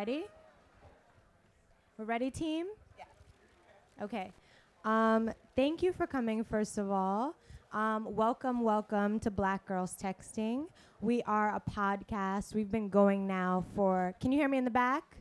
[0.00, 0.24] ready?
[1.98, 2.68] We're ready, team?
[2.96, 4.04] Yeah.
[4.04, 4.32] Okay.
[4.82, 7.34] Um, thank you for coming, first of all.
[7.74, 10.68] Um, welcome, welcome to Black Girls Texting.
[11.02, 12.54] We are a podcast.
[12.54, 15.18] We've been going now for, can you hear me in the back?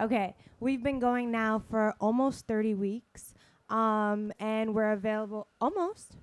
[0.00, 0.34] Okay.
[0.58, 3.34] We've been going now for almost 30 weeks.
[3.68, 6.16] Um, and we're available almost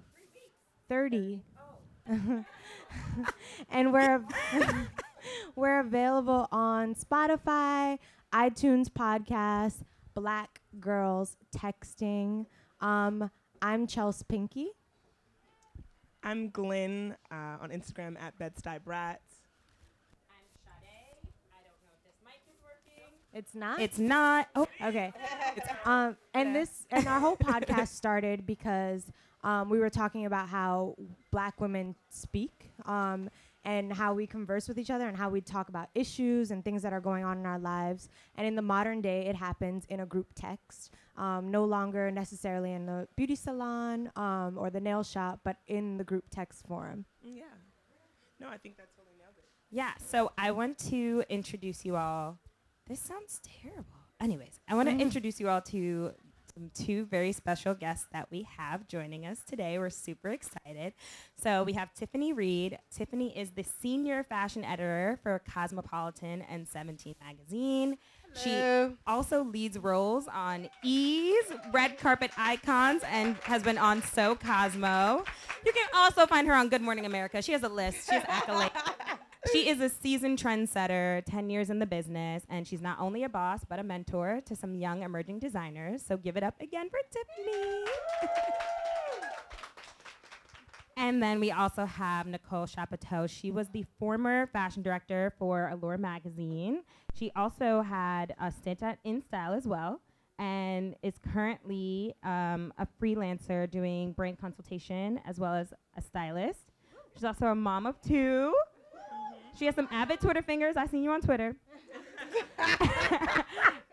[0.90, 1.42] 30.
[3.70, 4.26] and we're
[5.56, 8.00] we're available on Spotify,
[8.34, 12.46] iTunes podcast, Black Girls Texting.
[12.82, 13.30] Um,
[13.62, 14.70] I'm Chelsea Pinky.
[16.24, 19.20] I'm Glenn uh, on Instagram at Bed-Stuy Brats.
[23.34, 23.80] It's not.
[23.80, 24.48] It's not.
[24.56, 25.14] Oh, okay.
[25.86, 29.04] um, and this and our whole podcast started because
[29.44, 30.96] um, we were talking about how
[31.32, 32.72] Black women speak.
[32.86, 33.30] Um,
[33.68, 36.82] and how we converse with each other and how we talk about issues and things
[36.82, 38.08] that are going on in our lives.
[38.36, 42.72] And in the modern day, it happens in a group text, um, no longer necessarily
[42.72, 47.04] in the beauty salon um, or the nail shop, but in the group text forum.
[47.22, 47.44] Yeah.
[48.40, 49.44] No, I think that's totally nailed it.
[49.70, 49.92] yeah.
[50.00, 52.40] So I want to introduce you all.
[52.88, 53.84] This sounds terrible.
[54.22, 56.14] Anyways, I want to introduce you all to
[56.58, 59.78] some two very special guests that we have joining us today.
[59.78, 60.94] We're super excited.
[61.40, 62.80] So we have Tiffany Reed.
[62.92, 67.98] Tiffany is the senior fashion editor for Cosmopolitan and 17 magazine.
[68.34, 75.24] She also leads roles on Ease, Red Carpet Icons, and has been on So Cosmo.
[75.66, 77.42] You can also find her on Good Morning America.
[77.42, 78.10] She has a list.
[78.10, 78.72] She has accolades.
[79.52, 83.30] She is a seasoned trendsetter, 10 years in the business, and she's not only a
[83.30, 86.04] boss, but a mentor to some young emerging designers.
[86.06, 87.86] So give it up again for Tiffany.
[90.98, 93.28] and then we also have Nicole Chapoteau.
[93.28, 96.84] She was the former fashion director for Allure magazine.
[97.14, 100.02] She also had a stint at InStyle as well,
[100.40, 106.74] and is currently um, a freelancer doing brand consultation as well as a stylist.
[107.14, 108.54] She's also a mom of two.
[109.58, 110.78] She has some avid Twitter fingers.
[110.78, 111.56] I seen you on Twitter.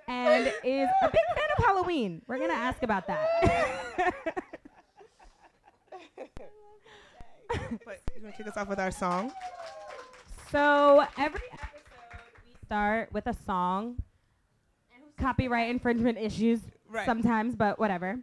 [0.08, 2.22] and is a big fan of Halloween.
[2.26, 4.14] We're gonna ask about that.
[7.84, 9.32] But you want to kick us off with our song?
[10.50, 11.72] so every episode
[12.44, 13.96] we start with a song.
[15.18, 17.06] Copyright infringement issues Right.
[17.06, 18.18] sometimes, but whatever.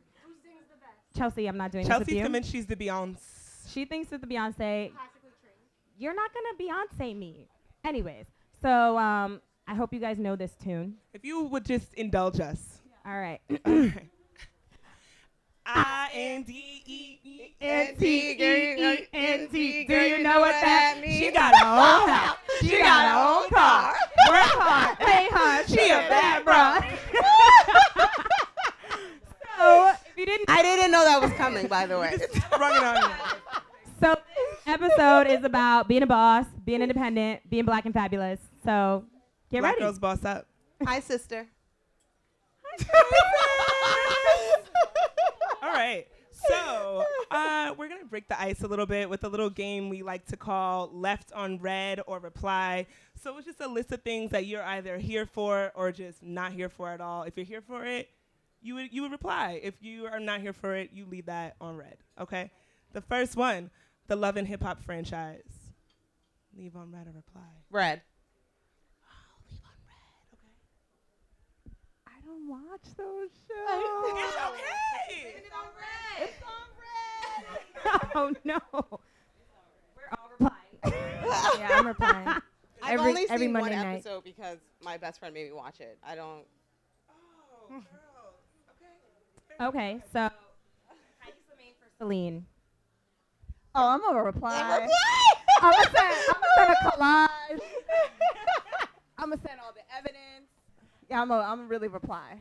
[1.18, 2.30] Chelsea, I'm not doing Chelsea this with you.
[2.32, 3.18] thinks she's the Beyonce.
[3.70, 4.92] She thinks that the Beyonce.
[5.98, 7.48] You're not gonna Beyonce me.
[7.84, 8.26] Anyways,
[8.62, 10.96] so um, I hope you guys know this tune.
[11.14, 12.82] If you would just indulge us.
[13.06, 13.40] All right.
[15.66, 19.86] I N D E E N T E N T.
[19.86, 21.20] Do you know what that means?
[21.20, 22.38] She got her own house.
[22.62, 23.94] She got her own car.
[24.30, 25.68] Work hard, play hard.
[25.68, 26.84] She a bad broad.
[29.58, 32.16] so if you didn't, I didn't know that was coming, by the way.
[32.18, 33.10] Just sprung it on you.
[34.72, 38.40] So this episode is about being a boss, being independent, being black and fabulous.
[38.64, 39.06] So
[39.50, 39.84] get Black ready.
[39.86, 40.48] girls boss up.
[40.86, 41.48] Hi, sister.
[45.64, 46.06] All right.
[46.48, 50.02] So uh, we're gonna break the ice a little bit with a little game we
[50.02, 52.88] like to call "Left on Red" or "Reply."
[53.22, 56.54] So it's just a list of things that you're either here for or just not
[56.54, 57.24] here for at all.
[57.24, 58.10] If you're here for it,
[58.62, 59.60] you would you would reply.
[59.62, 61.98] If you are not here for it, you leave that on red.
[62.20, 62.50] Okay.
[62.94, 63.70] The first one,
[64.12, 65.72] the Love and Hip Hop franchise.
[66.58, 67.48] Leave on red or reply.
[67.70, 68.02] Red.
[69.06, 70.36] Oh, leave on red.
[70.36, 71.78] Okay.
[72.08, 73.58] I don't watch those shows.
[74.20, 75.36] It's okay.
[75.38, 76.28] It's on red.
[76.28, 76.68] It's on
[77.86, 78.12] red.
[78.16, 78.60] oh no.
[79.96, 80.76] We're all replying.
[81.58, 82.28] yeah, I'm replying.
[82.28, 82.44] I've
[83.00, 83.94] Every- only every seen Monday one night.
[83.94, 85.98] episode because my best friend made me watch it.
[86.06, 86.44] I don't.
[87.10, 87.14] Oh,
[87.70, 87.76] hmm.
[87.76, 87.86] girls.
[89.64, 89.94] Okay.
[89.94, 90.30] Okay, so
[91.20, 92.46] Heidi's the main for Celine.
[93.74, 94.88] Oh, I'm gonna reply.
[95.62, 96.14] I'm gonna send.
[96.30, 97.62] I'm gonna send a collage.
[99.18, 100.50] I'm gonna send all the evidence.
[101.10, 101.44] Yeah, I'm gonna.
[101.44, 102.34] I'm gonna really reply.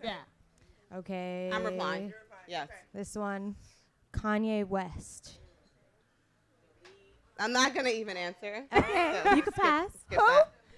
[0.00, 0.08] Okay.
[0.08, 0.96] Yeah.
[0.98, 1.50] Okay.
[1.52, 2.12] I'm replying.
[2.48, 2.68] Yes.
[2.94, 3.56] This one,
[4.12, 5.38] Kanye West.
[7.38, 8.64] I'm not gonna even answer.
[8.72, 9.90] Okay, So you can skip- pass.
[10.08, 10.20] skip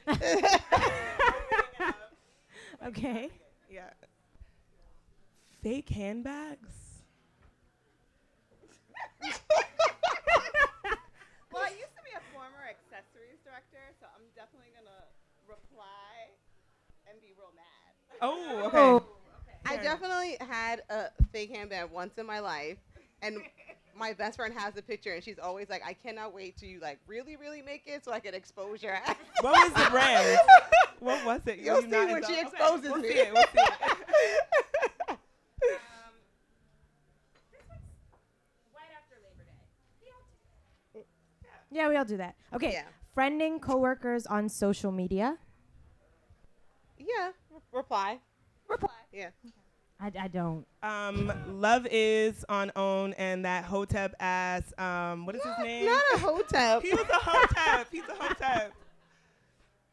[0.07, 0.61] that.
[2.87, 3.29] Okay.
[3.71, 3.91] Yeah.
[5.63, 7.03] Fake handbags.
[11.53, 12.65] Well, I used to be a former
[12.99, 15.07] accessories director, so I'm definitely gonna
[15.47, 16.35] reply
[17.09, 17.95] and be real mad.
[18.21, 18.79] Oh, okay.
[18.79, 19.03] Oh,
[19.67, 22.79] I definitely had a fake handbag once in my life,
[23.23, 23.39] and
[23.95, 26.81] my best friend has the picture, and she's always like, "I cannot wait to you
[26.81, 30.39] like really, really make it so I can expose your ass." What was the brand?
[30.99, 31.59] what was it?
[31.61, 33.09] You'll You see not when she indulge- okay, exposes we'll me.
[33.09, 33.93] See it, we'll see it.
[41.79, 42.35] Yeah, we all do that.
[42.53, 42.73] Okay.
[42.73, 42.83] Yeah.
[43.17, 45.39] Friending coworkers on social media.
[46.99, 47.31] yeah.
[47.53, 48.19] re- Reply.
[48.69, 48.89] Reply.
[49.13, 49.29] Yeah.
[50.01, 50.67] I, I don't.
[50.83, 54.73] Um, Love is on OWN and that Hotep ass.
[54.77, 55.87] Um, what is his name?
[55.87, 56.81] Not a hotel.
[56.81, 57.87] He was a Hotep.
[57.93, 58.73] He's a Hotep.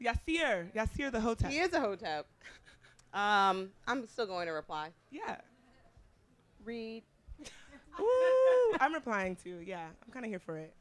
[0.03, 0.71] Yasir.
[0.73, 1.51] Yasir the Hotep.
[1.51, 2.25] he is a hotel.
[3.13, 4.89] Um, I'm still going to reply.
[5.11, 5.37] Yeah.
[6.63, 7.03] Read.
[7.99, 9.61] Ooh, I'm replying too.
[9.63, 10.73] Yeah, I'm kind of here for it.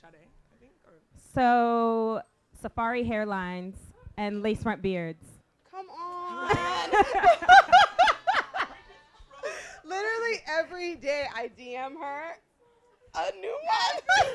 [0.00, 0.72] Sade, I think.
[0.86, 0.94] Or
[1.34, 2.22] So,
[2.60, 3.74] safari hairlines
[4.16, 5.24] and lace front beards.
[5.70, 6.90] Come on.
[9.84, 12.36] Literally every day I DM her
[13.14, 13.96] a new one.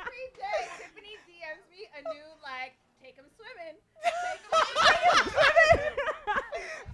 [0.00, 3.76] Every day, Tiffany DMs me a new like, take him swimming.
[4.00, 4.56] Take him
[5.28, 6.00] swimming.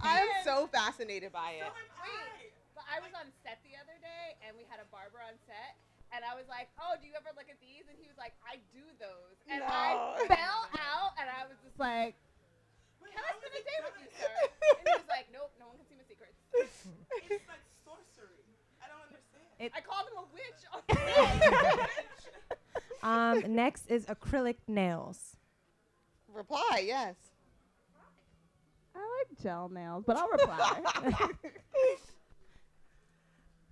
[0.03, 1.71] I am so fascinated by it.
[2.03, 5.39] Wait, but I was on set the other day, and we had a barber on
[5.47, 5.79] set,
[6.17, 8.33] and I was like, "Oh, do you ever look at these?" And he was like,
[8.41, 12.17] "I do those," and I fell out, and I was just like,
[13.05, 14.33] "Can I spend a day with you, sir?"
[14.81, 16.41] And he was like, "Nope, no one can see my secrets."
[17.29, 18.41] it's like sorcery.
[18.81, 19.69] I don't understand.
[19.77, 20.61] I called him a witch.
[20.73, 20.81] On.
[23.03, 25.37] Um, next is acrylic nails.
[26.33, 27.15] Reply, yes.
[28.95, 30.81] I like gel nails, but I'll reply.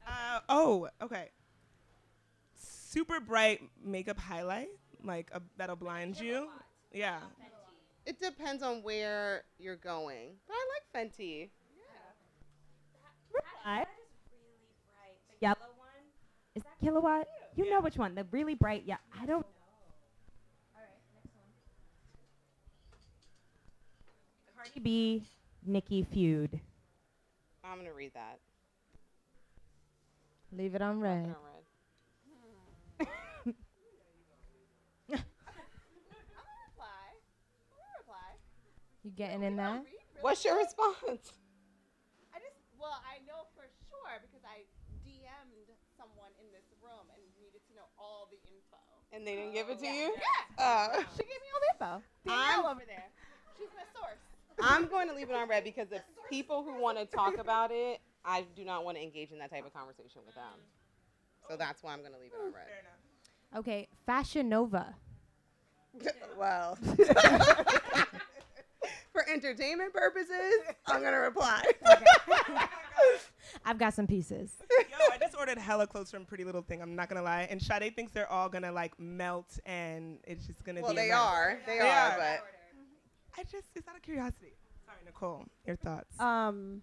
[0.07, 1.30] Uh, oh, okay.
[2.95, 4.69] Super bright makeup highlight,
[5.03, 6.47] like a, that'll blind you.
[6.94, 7.19] Yeah.
[8.06, 10.30] It depends on where you're going.
[10.47, 11.50] But I like Fenty.
[13.65, 13.86] I,
[15.30, 16.06] The yellow one.
[16.56, 17.25] Is that Killawatt?
[17.56, 17.71] You Yeah.
[17.71, 18.15] know which one?
[18.15, 18.83] The really bright.
[18.86, 19.45] Yeah, I don't.
[19.45, 19.51] Know.
[20.74, 21.51] Alright, next one.
[24.56, 25.24] Cardi B,
[25.65, 26.59] Nicki feud.
[27.63, 28.39] I'm gonna read that.
[30.51, 31.25] Leave it on Mark it red.
[31.27, 31.63] on red.
[35.15, 37.19] I'm gonna reply.
[37.71, 38.38] I'm gonna reply.
[39.06, 39.86] You getting in that?
[39.86, 41.30] Really What's your response?
[42.34, 44.66] I just, well, I know for sure because I
[45.06, 48.81] DM'd someone in this room and needed to know all the info.
[49.13, 49.94] And they didn't give it to Yeah.
[49.94, 50.16] you?
[50.57, 50.66] Yeah.
[50.66, 51.86] Uh, She gave me all the info.
[51.86, 53.06] I'm- Danielle over there.
[53.62, 54.18] She's my source.
[54.63, 56.01] I'm going to leave it on red because the
[56.31, 59.51] people who want to talk about it, I do not want to engage in that
[59.51, 60.58] type of conversation with them.
[61.48, 63.60] So that's why I'm going to leave it on Fair enough.
[63.60, 64.96] Okay, Fashion Nova.
[65.94, 66.13] red.
[66.38, 66.78] well,
[69.15, 70.53] for entertainment purposes,
[70.88, 71.63] I'm going to reply.
[73.65, 74.51] I've got some pieces.
[74.69, 76.81] Yo, I just ordered hella clothes from Pretty Little Thing.
[76.81, 77.47] I'm not gonna lie.
[77.50, 80.97] And Sade thinks they're all gonna like melt, and it's just gonna well, be.
[80.97, 81.59] a they are.
[81.65, 82.17] They, They are, are.
[82.17, 82.44] but
[83.39, 84.53] I just it's out of curiosity.
[84.85, 85.45] Sorry, Nicole.
[85.65, 86.19] Your thoughts?
[86.19, 86.81] Um,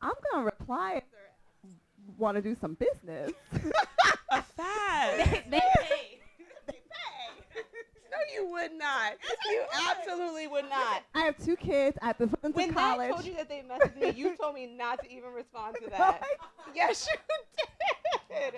[0.00, 1.70] I'm gonna reply if they
[2.18, 3.32] want to do some business.
[4.30, 5.50] a fact.
[5.50, 6.11] they pay.
[8.12, 9.14] No, you would not.
[9.50, 11.02] You absolutely would not.
[11.14, 11.96] I have two kids.
[12.02, 13.10] I have to put them When to they college.
[13.10, 16.22] told you that they messaged me, you told me not to even respond to that.
[16.40, 17.16] Oh yes, you
[18.36, 18.54] did.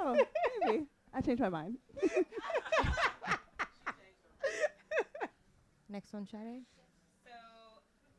[0.00, 0.18] oh,
[0.66, 1.76] maybe I changed my mind.
[5.88, 6.62] Next one, Sade.
[7.24, 7.32] So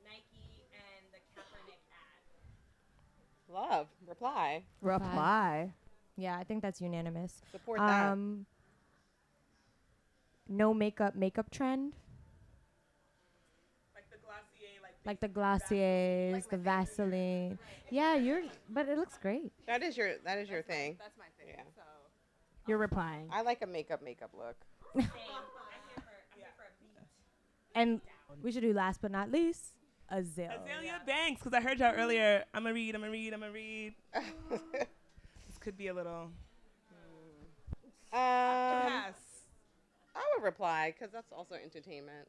[0.04, 3.54] Nike and the Kaepernick ad.
[3.54, 3.88] Love.
[4.08, 4.63] Reply.
[4.82, 5.72] Reply.
[6.18, 7.42] Yeah, I think that's unanimous.
[7.51, 8.12] Support that.
[8.12, 8.46] Um,
[10.51, 11.93] Um, no makeup makeup trend,
[13.96, 17.58] like the Glossier, like, like the Glossiers, the Vaseline.
[17.89, 19.51] Yeah, you're, but it looks great.
[19.67, 20.98] That is your that is your thing.
[21.00, 21.55] That's my thing.
[21.58, 21.63] Yeah.
[21.75, 21.81] So
[22.67, 23.29] You're replying.
[23.31, 24.55] I like a makeup makeup look.
[27.74, 28.01] And
[28.43, 29.75] we should do last but not least,
[30.12, 30.60] Azealia.
[30.60, 32.43] Azealia Banks, because I heard y'all earlier.
[32.53, 32.96] I'm gonna read.
[32.96, 33.34] I'm gonna read.
[33.34, 33.93] I'm gonna read.
[35.48, 36.31] This could be a little
[38.12, 39.31] um, pass.
[40.15, 42.27] I would reply because that's also entertainment.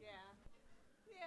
[0.00, 0.08] yeah,
[1.08, 1.26] yeah.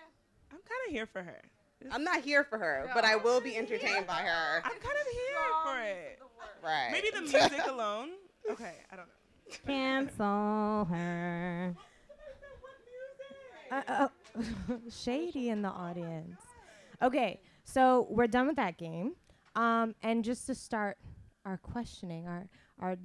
[0.52, 1.42] I'm kind of here for her.
[1.82, 4.62] This- I'm not here for her, but I will be entertained by her.
[4.64, 6.20] I'm kind of here for it.
[6.64, 6.90] Right.
[6.92, 8.10] Maybe the music alone.
[8.50, 9.56] Okay, I don't know.
[9.66, 11.76] Cancel her.
[13.72, 14.08] Uh, uh,
[14.92, 16.40] shady in the audience.
[17.02, 19.14] Okay, so we're done with that game.
[19.56, 20.98] Um, and just to start
[21.46, 22.48] our questioning, our
[22.80, 22.98] our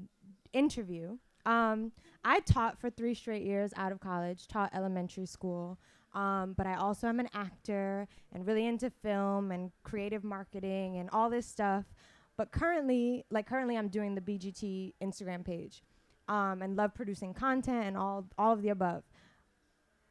[0.53, 1.93] interview, um,
[2.25, 5.79] I taught for three straight years out of college, taught elementary school.
[6.15, 11.11] Um, but I also am an actor and really into film and creative marketing and
[11.11, 11.85] all this stuff.
[12.37, 15.83] But currently, like currently, I'm doing the BGT Instagram page,
[16.29, 19.03] um, and love producing content and all all of the above.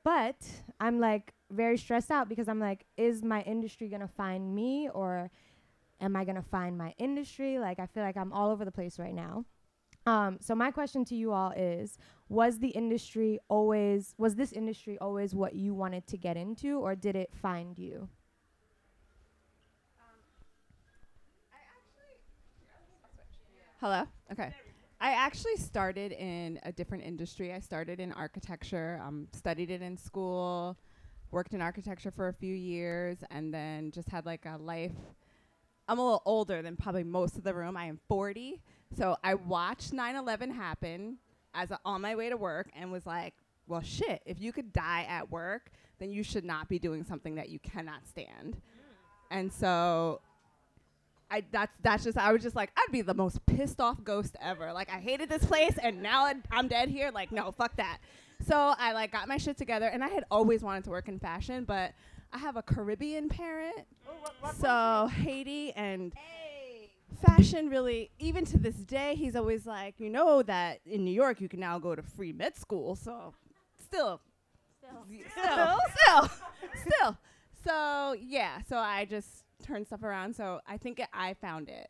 [0.03, 0.35] But
[0.79, 5.31] I'm like very stressed out because I'm like, is my industry gonna find me or
[6.01, 7.59] am I gonna find my industry?
[7.59, 9.45] Like I feel like I'm all over the place right now.
[10.05, 11.97] Um, so my question to you all is:
[12.29, 16.95] Was the industry always was this industry always what you wanted to get into, or
[16.95, 18.09] did it find you?
[23.79, 24.03] Hello.
[24.31, 24.53] Okay.
[25.01, 27.51] I actually started in a different industry.
[27.53, 29.01] I started in architecture.
[29.03, 30.77] Um, studied it in school,
[31.31, 34.93] worked in architecture for a few years, and then just had like a life.
[35.89, 37.75] I'm a little older than probably most of the room.
[37.75, 38.61] I am 40,
[38.95, 41.17] so I watched 9/11 happen
[41.53, 43.33] as a, on my way to work, and was like,
[43.67, 44.21] "Well, shit!
[44.25, 47.59] If you could die at work, then you should not be doing something that you
[47.59, 48.57] cannot stand."
[49.31, 50.21] And so
[51.31, 54.35] I that's that's just I was just like I'd be the most pissed off ghost
[54.39, 54.71] ever.
[54.71, 57.09] Like I hated this place and now I'm dead here.
[57.11, 57.97] Like no, fuck that.
[58.45, 61.17] So I like got my shit together and I had always wanted to work in
[61.19, 61.93] fashion, but
[62.31, 63.85] I have a Caribbean parent,
[64.59, 66.13] so Haiti and
[67.25, 71.39] fashion really even to this day he's always like you know that in New York
[71.39, 72.95] you can now go to free med school.
[72.95, 73.33] So
[73.79, 74.21] still,
[74.79, 76.29] still, still,
[76.75, 77.17] still.
[77.63, 80.35] So yeah, so I just turned stuff around.
[80.35, 81.89] So I think it, I found it.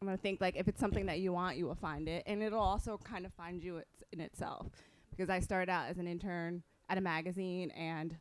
[0.00, 2.42] I'm gonna think like if it's something that you want, you will find it, and
[2.42, 4.68] it'll also kind of find you it's in itself.
[5.10, 8.16] Because I started out as an intern at a magazine, and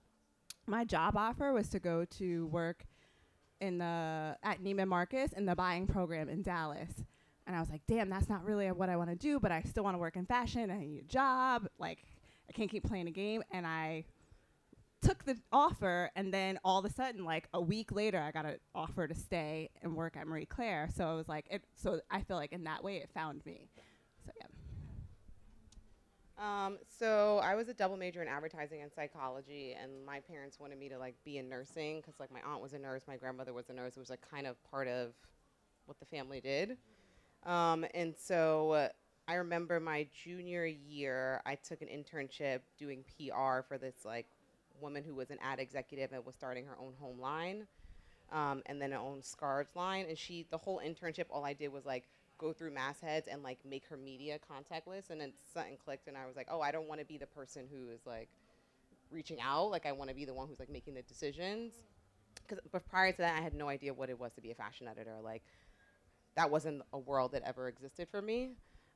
[0.68, 2.86] my job offer was to go to work
[3.62, 6.91] in the at Neiman Marcus in the buying program in Dallas.
[7.48, 9.62] And I was like, damn, that's not really what I want to do, but I
[9.62, 10.70] still want to work in fashion.
[10.70, 11.68] I need a job.
[11.80, 12.06] Like,
[12.50, 13.44] I can't keep playing a game.
[13.51, 14.06] And I
[15.01, 18.46] took the offer and then all of a sudden like a week later i got
[18.46, 22.00] an offer to stay and work at marie claire so I was like it so
[22.12, 23.68] i feel like in that way it found me
[26.41, 30.79] Um, so I was a double major in advertising and psychology, and my parents wanted
[30.79, 33.53] me to like be in nursing because like my aunt was a nurse, my grandmother
[33.53, 33.95] was a nurse.
[33.95, 35.13] It was like kind of part of
[35.86, 36.77] what the family did.
[37.45, 38.89] Um, and so uh,
[39.27, 44.25] I remember my junior year, I took an internship doing PR for this like
[44.79, 47.67] woman who was an ad executive and was starting her own home line,
[48.31, 50.05] um, and then her own scarves line.
[50.10, 52.05] And she, the whole internship, all I did was like
[52.41, 55.12] go through mastheads and like make her media contact list.
[55.12, 57.27] And then something clicked, and I was like, oh, I don't want to be the
[57.27, 58.29] person who is like
[59.12, 59.71] reaching out.
[59.71, 61.74] Like I want to be the one who's like making the decisions.
[62.36, 64.55] Because but prior to that, I had no idea what it was to be a
[64.55, 65.17] fashion editor.
[65.24, 65.43] Like
[66.36, 68.51] that wasn't a world that ever existed for me.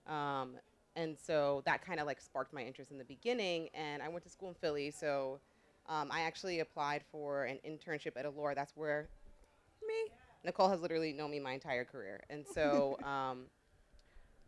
[0.07, 0.55] Um,
[0.95, 3.69] and so that kind of like sparked my interest in the beginning.
[3.73, 5.39] And I went to school in Philly, so
[5.87, 8.55] um, I actually applied for an internship at Allure.
[8.55, 9.09] That's where
[10.45, 13.45] Nicole has literally known me my entire career, and so um,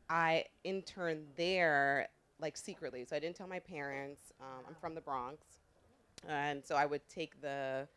[0.10, 2.08] I interned there
[2.39, 3.06] like secretly.
[3.06, 4.22] So I didn't tell my parents.
[4.39, 5.44] Um, I'm from the Bronx,
[6.27, 7.88] and so I would take the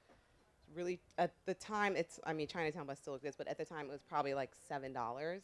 [0.74, 3.86] really at the time it's I mean Chinatown bus still exists, but at the time
[3.86, 5.42] it was probably like seven dollars.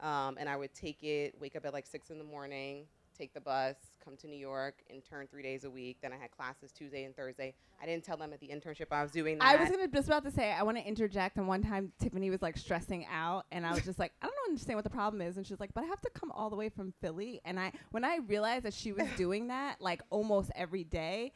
[0.00, 2.84] Um, and I would take it, wake up at like six in the morning,
[3.16, 5.98] take the bus, come to New York, intern three days a week.
[6.02, 7.54] Then I had classes Tuesday and Thursday.
[7.82, 9.46] I didn't tell them at the internship I was doing that.
[9.46, 12.30] i was gonna just about to say i want to interject and one time tiffany
[12.30, 15.20] was like stressing out and i was just like i don't understand what the problem
[15.20, 17.58] is and she's like but i have to come all the way from philly and
[17.60, 21.32] i when i realized that she was doing that like almost every day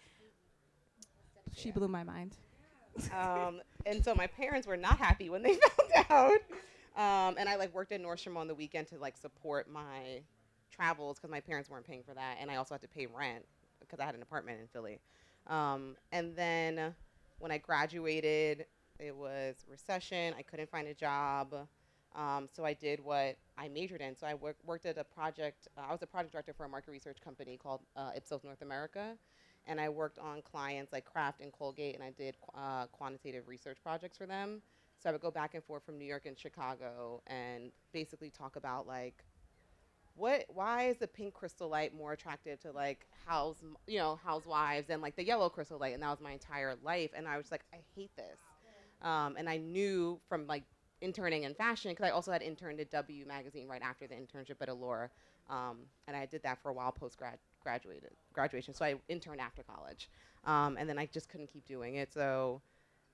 [1.55, 2.37] she blew my mind
[3.17, 5.55] um, and so my parents were not happy when they
[6.09, 6.41] found out.
[6.97, 10.23] Um, and I like worked at Nordstrom on the weekend to like support my
[10.71, 13.45] travels because my parents weren't paying for that, and I also had to pay rent
[13.81, 15.01] because I had an apartment in Philly.
[15.47, 16.95] Um, and then
[17.39, 18.67] when I graduated,
[18.99, 20.35] it was recession.
[20.37, 21.55] I couldn't find a job.
[22.15, 24.17] Um, so I did what I majored in.
[24.17, 25.69] So I work, worked at a project.
[25.77, 28.63] Uh, I was a project director for a market research company called uh, Ipsos North
[28.63, 29.17] America,
[29.67, 33.47] and I worked on clients like Kraft and Colgate, and I did qu- uh, quantitative
[33.47, 34.63] research projects for them.
[35.01, 38.57] So I would go back and forth from New York and Chicago, and basically talk
[38.57, 39.23] about like
[40.19, 43.57] what why is the pink crystal light more attractive to like house
[43.87, 45.95] you know housewives than like the yellow crystal light?
[45.95, 47.11] And that was my entire life.
[47.17, 48.41] And i was like i hate this.
[49.03, 50.65] Um, and i knew from like
[51.01, 54.57] interning in fashion because i also had interned at w magazine right after the internship
[54.61, 55.11] at allure.
[55.49, 58.75] Um, and i did that for a while post grad graduated graduation.
[58.75, 60.11] So i interned after college.
[60.45, 62.13] Um, and then i just couldn't keep doing it.
[62.13, 62.61] So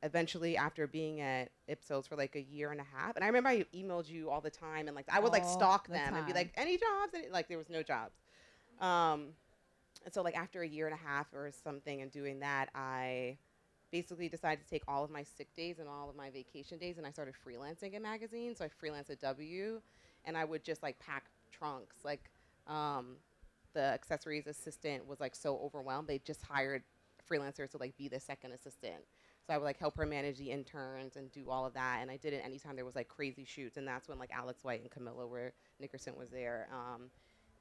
[0.05, 3.49] eventually after being at Ipsos for like a year and a half, and I remember
[3.49, 6.27] I emailed you all the time, and like I would like stalk the them and
[6.27, 7.15] be like, any jobs?
[7.15, 8.15] And like there was no jobs.
[8.81, 9.31] Um,
[10.05, 13.39] and so like after a year and a half or something and doing that, I
[13.91, 16.99] basically decided to take all of my sick days and all of my vacation days
[16.99, 18.59] and I started freelancing in magazines.
[18.59, 19.81] So I freelanced at W
[20.25, 21.97] and I would just like pack trunks.
[22.05, 22.31] Like
[22.67, 23.17] um,
[23.73, 26.09] the accessories assistant was like so overwhelmed.
[26.09, 26.83] They just hired
[27.31, 29.05] freelancers to like be the second assistant.
[29.47, 31.99] So I would like help her manage the interns and do all of that.
[32.01, 33.77] And I did it anytime there was like crazy shoots.
[33.77, 36.69] And that's when like Alex White and Camilla were Nickerson was there.
[36.73, 37.11] Um,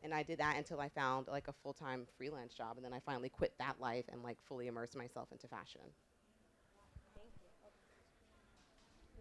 [0.01, 2.77] and I did that until I found like a full time freelance job.
[2.77, 5.81] And then I finally quit that life and like fully immersed myself into fashion.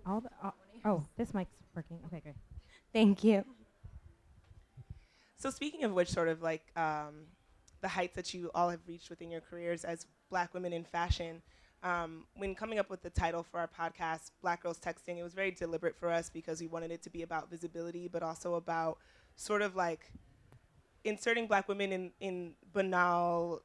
[0.06, 0.50] All the, uh,
[0.84, 1.98] oh, this mic's working.
[2.06, 2.34] Okay, great.
[2.92, 3.44] Thank you.
[5.36, 7.26] So speaking of which, sort of like um,
[7.80, 11.42] the heights that you all have reached within your careers as Black women in fashion.
[11.82, 15.34] Um, when coming up with the title for our podcast, Black Girls Texting, it was
[15.34, 18.98] very deliberate for us because we wanted it to be about visibility, but also about
[19.34, 20.12] sort of like
[21.04, 23.62] inserting Black women in in banal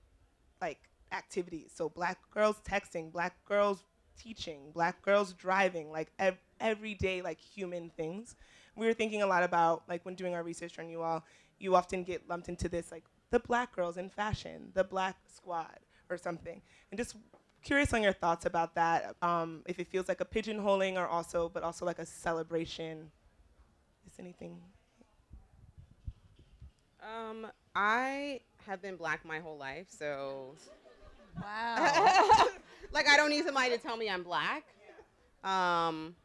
[0.62, 0.80] like
[1.12, 1.72] activities.
[1.76, 3.84] So Black girls texting, Black girls
[4.18, 8.36] teaching, Black girls driving, like ev- everyday like human things.
[8.76, 11.24] We were thinking a lot about like when doing our research on you all
[11.60, 15.80] you often get lumped into this like the black girls in fashion, the black squad
[16.10, 16.62] or something.
[16.92, 17.16] And just
[17.68, 19.16] curious on your thoughts about that.
[19.22, 23.12] Um, if it feels like a pigeonholing or also, but also like a celebration.
[24.06, 24.58] Is anything?
[27.02, 30.56] Um, I have been black my whole life, so
[31.36, 32.48] Wow.
[32.94, 34.64] like I don't need somebody to tell me I'm black.
[35.44, 36.16] Um,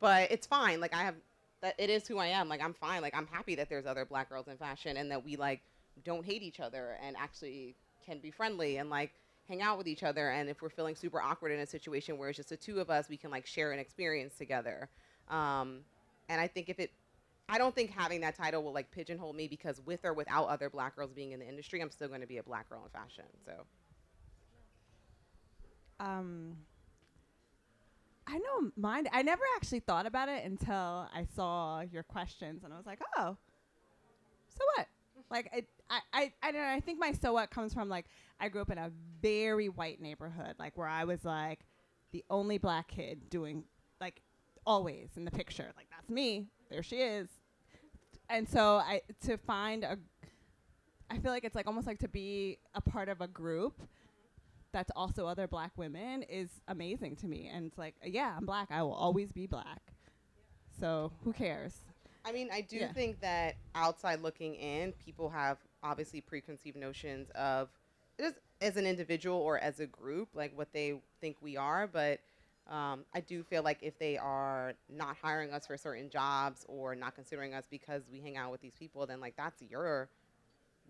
[0.00, 0.80] but it's fine.
[0.80, 1.14] Like I have
[1.60, 2.48] that it is who I am.
[2.48, 3.02] Like I'm fine.
[3.02, 5.60] Like I'm happy that there's other black girls in fashion and that we like
[6.04, 9.12] don't hate each other and actually can be friendly and like
[9.48, 12.28] hang out with each other and if we're feeling super awkward in a situation where
[12.28, 14.88] it's just the two of us we can like share an experience together
[15.28, 15.80] um,
[16.28, 16.90] and i think if it
[17.48, 20.70] i don't think having that title will like pigeonhole me because with or without other
[20.70, 22.90] black girls being in the industry i'm still going to be a black girl in
[22.90, 23.52] fashion so
[26.00, 26.56] um,
[28.26, 29.06] I know mine.
[29.12, 33.00] I never actually thought about it until I saw your questions, and I was like,
[33.16, 33.36] oh,
[34.48, 34.86] so what?
[35.34, 36.68] Like, it, I, I, I don't know.
[36.68, 38.06] I think my so what comes from like
[38.38, 41.60] I grew up in a very white neighborhood, like where I was like
[42.12, 43.64] the only black kid doing
[44.00, 44.22] like
[44.64, 45.72] always in the picture.
[45.76, 46.46] Like that's me.
[46.70, 47.28] There she is.
[48.30, 49.98] And so I to find a,
[51.10, 53.82] I feel like it's like almost like to be a part of a group
[54.72, 57.50] that's also other black women is amazing to me.
[57.52, 58.68] And it's like, yeah, I'm black.
[58.70, 59.94] I will always be black.
[60.80, 61.74] So who cares?
[62.24, 62.92] I mean, I do Yeah.
[62.94, 67.70] think that outside looking in, people have obviously preconceived notions of
[68.18, 71.86] just as an individual or as a group, like what they think we are.
[71.86, 72.20] But
[72.68, 76.94] um, I do feel like if they are not hiring us for certain jobs or
[76.94, 80.08] not considering us because we hang out with these people, then like that's your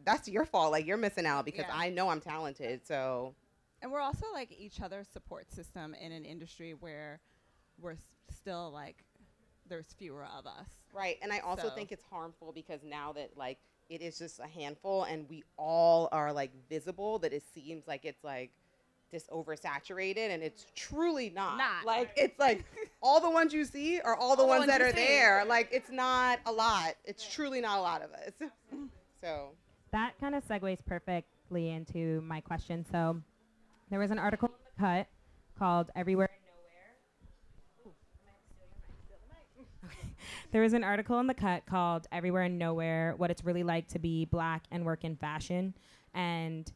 [0.04, 0.72] that's your fault.
[0.72, 1.74] Like you're missing out because Yeah.
[1.74, 2.86] I know I'm talented.
[2.86, 3.34] So
[3.82, 7.20] And we're also like each other's support system in an industry where
[7.80, 9.04] we're s- still like
[9.74, 10.68] there's fewer of us.
[10.92, 13.58] Right, and I also So- think it's harmful because now that like
[13.88, 18.04] it is just a handful and we all are like visible, that it seems like
[18.04, 18.50] it's like
[19.10, 21.58] just oversaturated and it's truly not.
[21.58, 21.84] Not.
[21.84, 22.64] Like it's like
[23.02, 25.04] all the ones you see are all the All the ones, ones that are see.
[25.04, 25.44] there.
[25.44, 26.94] Like it's not a lot.
[27.04, 28.32] It's truly not a lot of us.
[29.20, 29.50] so
[29.90, 32.86] That kind of segues perfectly into my question.
[32.90, 33.20] So,
[33.90, 35.06] there was an article in the cut
[35.58, 36.40] called "Everywhere and
[37.84, 37.94] Nowhere."
[40.52, 43.88] There was an article in the cut called "Everywhere and Nowhere: What It's Really Like
[43.88, 45.74] to Be Black and Work in Fashion,"
[46.14, 46.70] and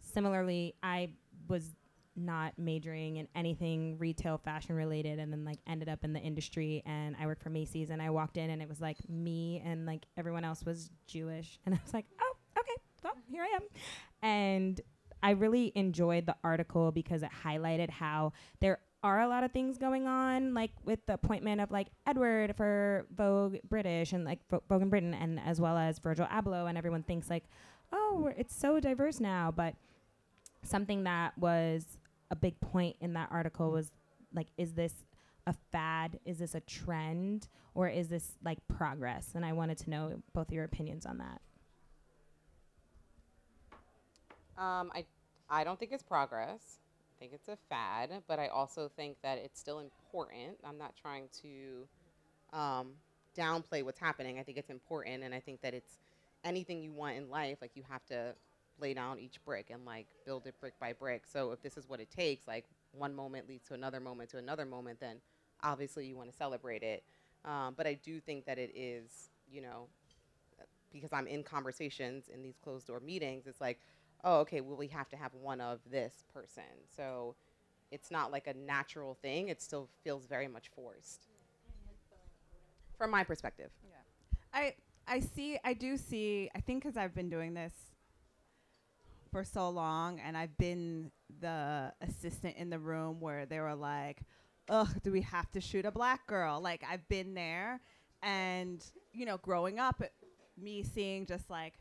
[0.00, 1.10] similarly, I
[1.48, 1.74] was
[2.18, 6.82] not majoring in anything retail fashion related and then like ended up in the industry
[6.84, 9.86] and I worked for Macy's and I walked in and it was like me and
[9.86, 12.74] like everyone else was Jewish and I was like, "Oh, okay.
[13.04, 13.62] Well, here I am."
[14.20, 14.80] And
[15.22, 19.78] I really enjoyed the article because it highlighted how there are a lot of things
[19.78, 24.82] going on, like with the appointment of like Edward for Vogue British and like Vogue
[24.82, 27.44] in Britain, and as well as Virgil Abloh, and everyone thinks like,
[27.92, 29.52] oh, it's so diverse now.
[29.54, 29.74] But
[30.62, 31.98] something that was
[32.30, 33.92] a big point in that article was
[34.34, 34.92] like, is this
[35.46, 36.18] a fad?
[36.24, 37.48] Is this a trend?
[37.74, 39.30] Or is this like progress?
[39.34, 41.40] And I wanted to know both your opinions on that.
[44.58, 45.04] um, I
[45.48, 46.78] I don't think it's progress.
[47.18, 50.56] I think it's a fad, but I also think that it's still important.
[50.64, 51.88] I'm not trying to
[52.56, 52.92] um,
[53.36, 54.38] downplay what's happening.
[54.38, 55.98] I think it's important, and I think that it's
[56.44, 57.58] anything you want in life.
[57.60, 58.34] Like you have to
[58.80, 61.24] lay down each brick and like build it brick by brick.
[61.26, 64.38] So if this is what it takes, like one moment leads to another moment to
[64.38, 65.16] another moment, then
[65.64, 67.02] obviously you want to celebrate it.
[67.44, 69.88] Um, but I do think that it is, you know,
[70.92, 73.48] because I'm in conversations in these closed door meetings.
[73.48, 73.80] It's like
[74.24, 76.62] oh, okay, well, we have to have one of this person.
[76.96, 77.34] So
[77.90, 79.48] it's not like a natural thing.
[79.48, 81.28] It still feels very much forced.
[82.96, 83.70] From my perspective.
[83.84, 83.96] Yeah.
[84.52, 84.74] I
[85.06, 87.72] I see I do see I think because I've been doing this
[89.30, 94.22] for so long and I've been the assistant in the room where they were like,
[94.68, 97.80] "Ugh, do we have to shoot a black girl?" Like I've been there,
[98.22, 100.02] and you know, growing up,
[100.56, 101.74] me seeing just like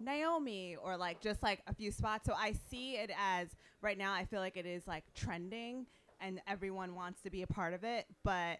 [0.00, 2.26] Naomi or like just like a few spots.
[2.26, 3.48] So I see it as
[3.82, 4.12] right now.
[4.12, 5.86] I feel like it is like trending,
[6.20, 8.58] and everyone wants to be a part of it, but.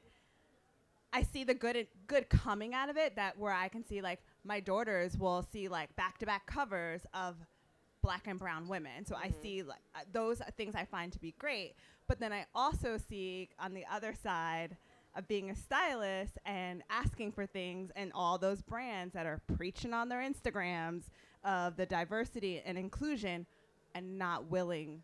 [1.12, 4.20] I see the good good coming out of it that where I can see like
[4.44, 7.34] my daughters will see like back to back covers of
[8.00, 9.04] black and brown women.
[9.06, 9.42] So I Mhm.
[9.42, 11.74] see like uh, those are things I find to be great.
[12.06, 14.76] But then I also see on the other side
[15.16, 19.92] of being a stylist and asking for things and all those brands that are preaching
[19.92, 21.08] on their Instagrams
[21.44, 23.46] of the diversity and inclusion
[23.94, 25.02] and not willing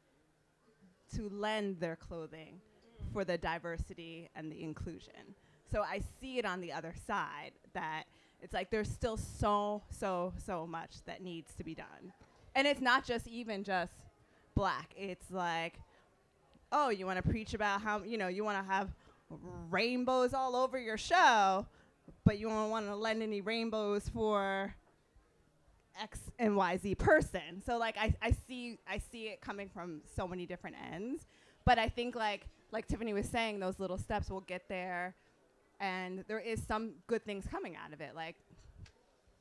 [1.15, 2.61] to lend their clothing
[3.13, 5.35] for the diversity and the inclusion.
[5.71, 8.05] So I see it on the other side that
[8.43, 12.13] it's like there's still so so so much that needs to be done.
[12.55, 13.93] And it's not just even just
[14.55, 14.93] black.
[14.97, 15.81] It's like
[16.73, 18.91] oh, you want to preach about how, you know, you want to have
[19.71, 21.67] rainbows all over your show,
[22.25, 24.75] but you don't want to lend any rainbows for
[26.01, 27.63] X and Y Z person.
[27.65, 31.27] So like I, I see I see it coming from so many different ends.
[31.65, 35.15] But I think like like Tiffany was saying, those little steps will get there
[35.81, 38.15] and there is some good things coming out of it.
[38.15, 38.37] Like,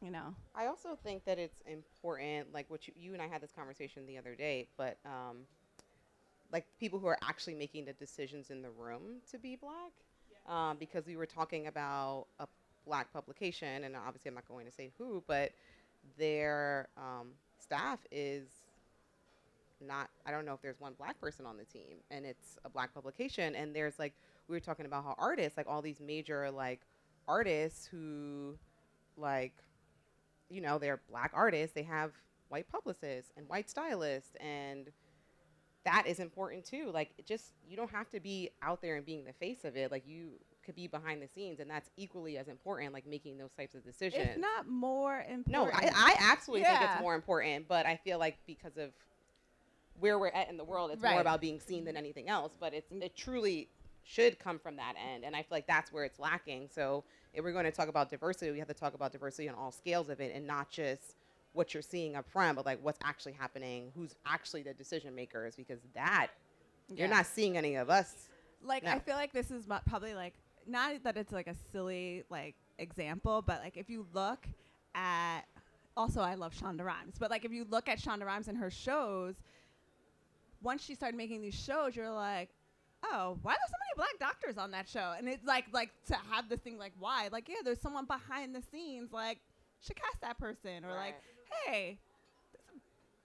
[0.02, 0.36] you know.
[0.54, 4.06] I also think that it's important, like what you, you and I had this conversation
[4.06, 5.40] the other day, but um,
[6.52, 9.92] like people who are actually making the decisions in the room to be black,
[10.48, 12.48] um, because we were talking about a
[12.86, 15.52] black publication, and obviously I'm not going to say who, but
[16.18, 18.48] their um, staff is
[19.82, 20.10] not.
[20.26, 22.94] I don't know if there's one black person on the team, and it's a black
[22.94, 24.14] publication, and there's like
[24.48, 26.82] we were talking about how artists, like all these major like
[27.28, 28.58] artists who
[29.18, 29.54] like
[30.50, 32.12] you know, they're black artists, they have
[32.50, 34.92] white publicists and white stylists and
[35.84, 36.92] that is important too.
[36.94, 39.92] Like just you don't have to be out there and being the face of it.
[39.92, 40.32] Like you
[40.66, 43.84] could be behind the scenes and that's equally as important like making those types of
[43.84, 44.26] decisions.
[44.30, 45.48] It's not more important.
[45.50, 48.92] no, I, I absolutely think it's more important, but I feel like because of
[50.00, 51.12] where we're at in the world, it's Right.
[51.12, 52.52] more about being seen than anything else.
[52.60, 53.70] But it's it truly
[54.04, 56.70] should come from that end, and I feel like that's where it's lacking.
[56.74, 59.56] So if we're going to talk about diversity, we have to talk about diversity on
[59.56, 61.16] all scales of it, and not just
[61.54, 65.56] what you're seeing up front, but like what's actually happening, who's actually the decision makers,
[65.56, 66.28] because that
[66.94, 68.28] you're not seeing any of us.
[68.64, 68.92] like No.
[68.92, 70.34] I feel like this is probably like
[70.68, 74.48] not that it's like a silly like example, but like if you look
[74.94, 75.42] at
[75.98, 78.70] also I love Shonda Rhimes, but like if you look at Shonda Rhimes and her
[78.70, 79.36] shows,
[80.62, 82.50] once she started making these shows, you're like,
[83.04, 85.14] oh, why are there so many black doctors on that show?
[85.18, 87.30] And it's like like to have this thing like why?
[87.32, 89.40] Like yeah, there's someone behind the scenes like
[89.82, 91.16] should cast that person or like
[91.66, 91.98] hey.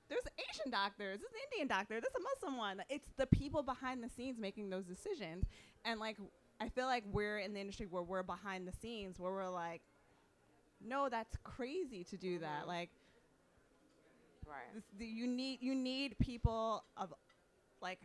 [0.09, 1.05] There's an Asian doctor.
[1.05, 2.01] There's an Indian doctor.
[2.01, 2.83] There's a Muslim one.
[2.91, 5.45] It's the people behind the scenes making those decisions.
[5.85, 6.17] And like,
[6.61, 9.81] I feel like we're in the industry where we're behind the scenes, where we're like,
[10.81, 12.65] no, that's crazy to do that.
[12.65, 12.67] Mhm.
[12.67, 12.91] Like,
[14.47, 14.75] right.
[14.75, 17.15] this, the, you need you need people of
[17.81, 18.01] like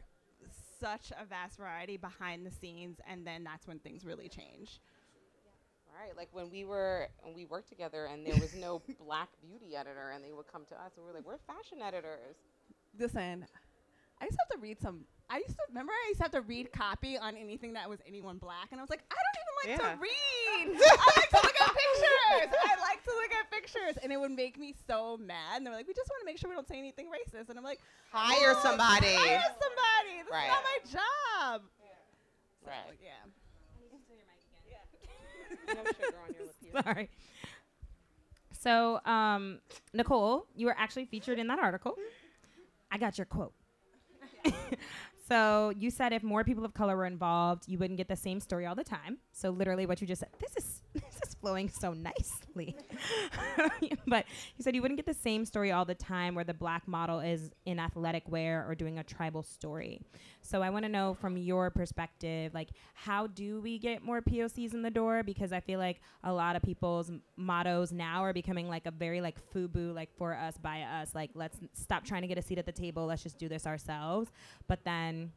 [0.79, 4.79] such a vast variety behind the scenes, and then that's when things really change.
[5.97, 9.75] Right, like when we were when we worked together, and there was no black beauty
[9.75, 12.35] editor, and they would come to us, and we were like, "We're fashion editors."
[12.97, 13.45] Listen,
[14.21, 15.05] I used to have to read some.
[15.29, 17.99] I used to remember I used to have to read copy on anything that was
[18.07, 19.95] anyone black, and I was like, I don't even like Yeah.
[19.95, 20.81] to read.
[20.81, 22.53] I like to look at pictures.
[22.53, 25.57] I like to look at pictures, and it would make me so mad.
[25.57, 27.57] And they're like, we just want to make sure we don't say anything racist, and
[27.57, 27.79] I'm like,
[28.11, 29.07] Hire "Oh, somebody.
[29.15, 30.23] Hire somebody.
[30.23, 30.45] This Right.
[30.45, 30.79] is not my
[31.51, 31.61] job.
[32.63, 32.99] So, Right.
[33.03, 33.11] yeah.
[35.67, 36.81] You have sugar on your lip here.
[36.83, 37.09] Sorry.
[38.53, 39.59] So, um,
[39.93, 41.95] Nicole, you were actually featured in that article.
[42.91, 43.53] I got your quote.
[45.27, 48.39] so you said if more people of color were involved, you wouldn't get the same
[48.39, 49.17] story all the time.
[49.31, 50.29] So literally, what you just said.
[50.39, 50.81] This is
[51.33, 52.75] flowing so nicely.
[54.07, 54.25] but
[54.57, 57.19] you said you wouldn't get the same story all the time, where the black model
[57.19, 60.01] is in athletic wear or doing a tribal story.
[60.41, 64.73] So I want to know from your perspective, like how do we get more POCs
[64.73, 65.23] in the door?
[65.23, 68.91] Because I feel like a lot of people's m- mottos now are becoming like a
[68.91, 71.15] very like FUBU, like for us, by us.
[71.15, 73.05] Like let's n- stop trying to get a seat at the table.
[73.05, 74.29] Let's just do this ourselves.
[74.67, 75.31] But then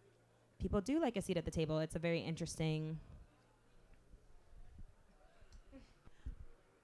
[0.59, 1.79] people do like a seat at the table.
[1.79, 2.98] It's a very interesting.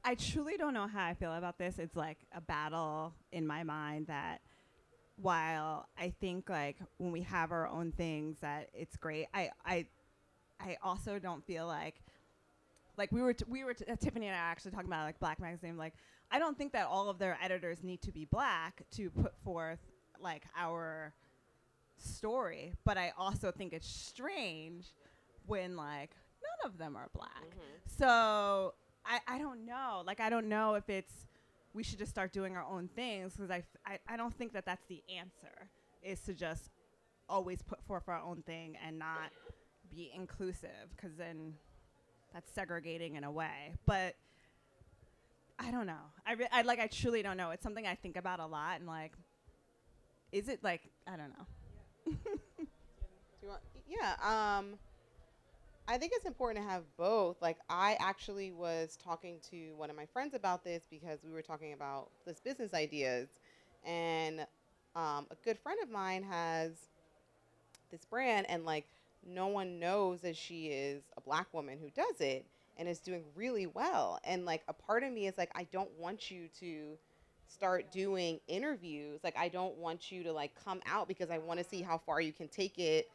[0.04, 1.78] I truly don't know how I feel about this.
[1.78, 4.42] It's like a battle in my mind that
[5.16, 9.86] while I think like when we have our own things that it's great, I I
[10.60, 12.02] I also don't feel like
[12.96, 15.18] like we were t- we were t- uh, Tiffany and I actually talking about like
[15.20, 15.76] Black Magazine.
[15.78, 15.94] Like
[16.30, 19.78] I don't think that all of their editors need to be black to put forth
[20.20, 21.14] like our
[21.96, 24.92] story, but I also think it's strange
[25.46, 26.10] when like
[26.42, 27.30] none of them are black.
[27.86, 28.74] So
[29.06, 30.02] I I don't know.
[30.06, 31.26] Like I don't know if it's
[31.72, 34.52] we should just start doing our own things because I, f- I I don't think
[34.52, 35.68] that that's the answer
[36.02, 36.70] is to just
[37.28, 39.30] always put forth our own thing and not
[39.90, 41.54] be inclusive because then
[42.32, 43.74] that's segregating in a way.
[43.86, 44.14] But
[45.58, 46.02] I don't know.
[46.26, 47.50] I, re- I like I truly don't know.
[47.50, 49.12] It's something I think about a lot and like
[50.32, 51.46] is it like I don't know.
[52.12, 52.12] Do
[53.42, 54.14] you want, yeah.
[54.58, 54.74] Um,
[55.86, 57.40] I think it's important to have both.
[57.42, 61.42] Like, I actually was talking to one of my friends about this because we were
[61.42, 63.28] talking about this business ideas,
[63.84, 64.40] and
[64.96, 66.88] um, a good friend of mine has
[67.90, 68.86] this brand, and like,
[69.26, 72.44] no one knows that she is a black woman who does it
[72.76, 74.18] and is doing really well.
[74.24, 76.98] And like, a part of me is like, I don't want you to
[77.46, 79.20] start doing interviews.
[79.22, 81.98] Like, I don't want you to like come out because I want to see how
[81.98, 83.08] far you can take it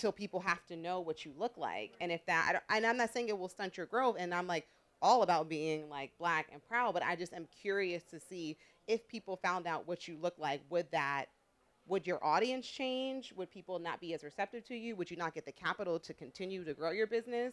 [0.00, 1.92] till people have to know what you look like.
[2.00, 4.16] And if that, and I'm not saying it will stunt your growth.
[4.18, 4.66] And I'm like
[5.02, 9.06] all about being like black and proud, but I just am curious to see if
[9.08, 11.26] people found out what you look like, would that,
[11.86, 13.32] would your audience change?
[13.36, 14.96] Would people not be as receptive to you?
[14.96, 17.52] Would you not get the capital to continue to grow your business?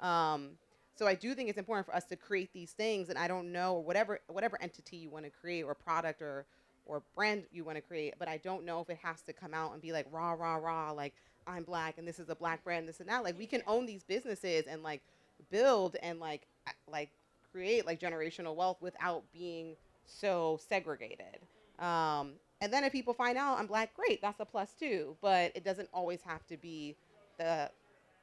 [0.00, 0.50] Um,
[0.94, 3.52] so I do think it's important for us to create these things, and I don't
[3.52, 6.46] know whatever whatever entity you want to create or product or
[6.86, 9.52] or brand you want to create, but I don't know if it has to come
[9.52, 11.14] out and be like rah rah rah like
[11.46, 13.24] I'm black and this is a black brand this and that.
[13.24, 15.02] Like we can own these businesses and like
[15.50, 16.46] build and like
[16.90, 17.10] like
[17.52, 21.40] create like generational wealth without being so segregated.
[21.78, 25.16] Um, and then if people find out I'm black, great, that's a plus too.
[25.20, 26.96] But it doesn't always have to be
[27.38, 27.70] the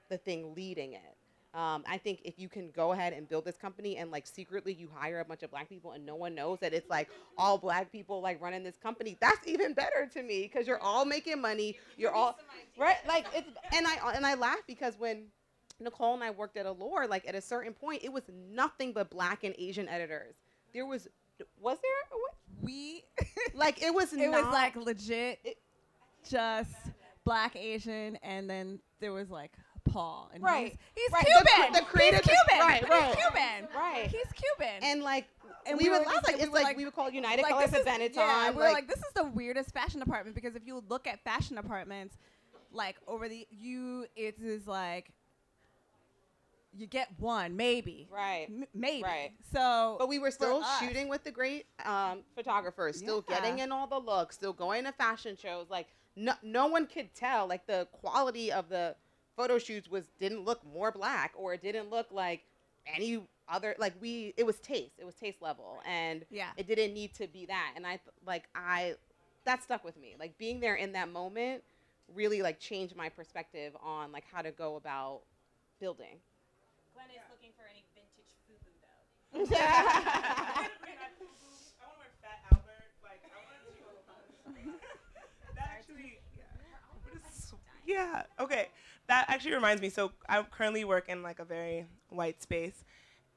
[0.09, 1.12] the thing leading it.
[1.53, 4.73] Um, I think if you can go ahead and build this company and like secretly
[4.73, 7.59] you hire a bunch of black people and no one knows that it's like all
[7.59, 11.39] black people like running this company, that's even better to me because you're all making
[11.39, 11.77] money.
[11.95, 12.39] You're all
[12.77, 12.97] right.
[13.07, 15.25] Like it's and I and I laugh because when
[15.79, 19.11] Nicole and I worked at Allure, like at a certain point, it was nothing but
[19.11, 20.33] black and Asian editors.
[20.73, 21.07] There was
[21.61, 22.33] was there what?
[22.61, 23.03] We
[23.53, 25.57] like it was it was like legit It-
[26.27, 26.73] just
[27.25, 29.51] black Asian and then there was like
[29.85, 33.05] Paul and Right, he's, he's right, Cuban the creative- he's Cuban right, right.
[33.15, 34.07] he's Cuban Right.
[34.07, 35.27] he's Cuban and like
[35.65, 37.71] And we, we would laugh like it's like, like- we would call United like Colors
[37.71, 38.15] this of Benetton.
[38.15, 41.23] Yeah, we were like, this is the weirdest fashion department because if you look at
[41.23, 42.17] fashion departments,
[42.71, 45.11] like over the you, it is like
[46.75, 48.47] you get one maybe, right.
[48.49, 49.03] M- maybe.
[49.03, 49.31] Right.
[49.53, 53.39] So, But we were still shooting with the great um, photographers, still Yeah.
[53.39, 55.67] getting in all the looks, still going to fashion shows.
[55.69, 57.47] Like no, no one could tell.
[57.47, 58.95] Like the quality of the
[59.35, 62.41] photo shoots was didn't look more black or it didn't look like
[62.85, 63.75] any other.
[63.77, 64.93] Like we, it was taste.
[64.97, 67.73] It was taste level, and yeah, it didn't need to be that.
[67.75, 68.95] And I like I,
[69.45, 70.15] that stuck with me.
[70.19, 71.63] Like being there in that moment
[72.13, 75.21] really like changed my perspective on like how to go about
[75.79, 76.19] building.
[76.93, 79.03] Glenn is looking for any vintage FUBU though.
[79.33, 82.91] I want to wear Fat Albert.
[83.01, 83.59] Like, I want
[84.55, 84.71] to.
[85.55, 86.19] that actually.
[86.37, 86.43] Yeah.
[87.85, 88.23] Yeah.
[88.39, 88.67] Okay.
[89.07, 89.89] That actually reminds me.
[89.89, 92.83] So I currently work in like a very white space,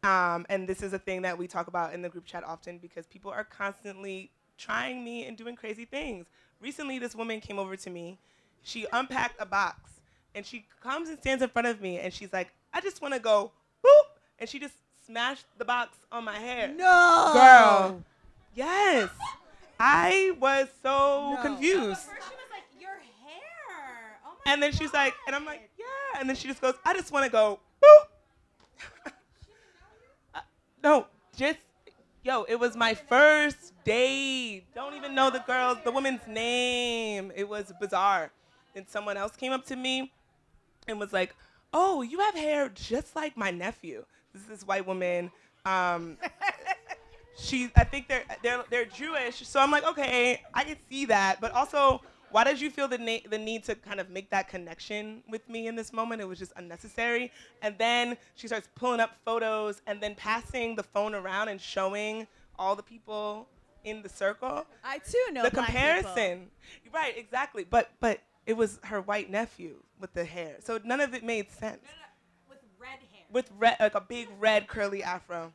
[0.03, 2.79] um, and this is a thing that we talk about in the group chat often
[2.79, 6.27] because people are constantly trying me and doing crazy things.
[6.61, 8.19] Recently, this woman came over to me.
[8.63, 9.79] She unpacked a box,
[10.35, 13.15] and she comes and stands in front of me, and she's like, "I just want
[13.15, 13.53] to go
[13.85, 14.75] boop," and she just
[15.07, 16.69] smashed the box on my hair.
[16.69, 18.03] no, Girl.
[18.55, 19.11] Yes.
[19.79, 21.43] I was so No.
[21.43, 22.01] confused.
[22.01, 22.91] First she was like, your
[23.23, 24.19] hair.
[24.25, 26.21] Oh my And then she's like, and I'm like, yeah.
[26.21, 29.13] And then she just goes, I just want to go, boop.
[30.35, 30.41] Uh,
[30.83, 31.07] no,
[31.37, 31.59] just,
[32.23, 34.65] yo, it was my first date.
[34.75, 37.33] Don't even know the girl's, the woman's name.
[37.35, 38.31] It was bizarre.
[38.75, 40.13] And someone else came up to me
[40.87, 41.35] and was like,
[41.73, 44.05] oh, you have hair just like my nephew.
[44.33, 45.31] This is this white woman.
[45.65, 46.19] Um,
[47.39, 51.41] she I think they're they're they're Jewish, so I'm like, okay, I can see that,
[51.41, 52.03] but also,
[52.37, 55.49] why did you feel the na- the need to kind of make that connection with
[55.49, 56.21] me in this moment?
[56.21, 57.33] It was just unnecessary.
[57.63, 62.27] And then she starts pulling up photos and then passing the phone around and showing
[62.59, 63.49] all the people
[63.85, 64.67] in the circle.
[64.85, 65.93] I too know the black people.
[66.03, 66.51] comparison,
[66.93, 67.17] right?
[67.17, 67.65] Exactly.
[67.65, 71.51] But but it was her white nephew with the hair, so none of it made
[71.51, 71.87] sense
[72.51, 73.25] with red hair.
[73.33, 75.55] with red, like a big red curly afro.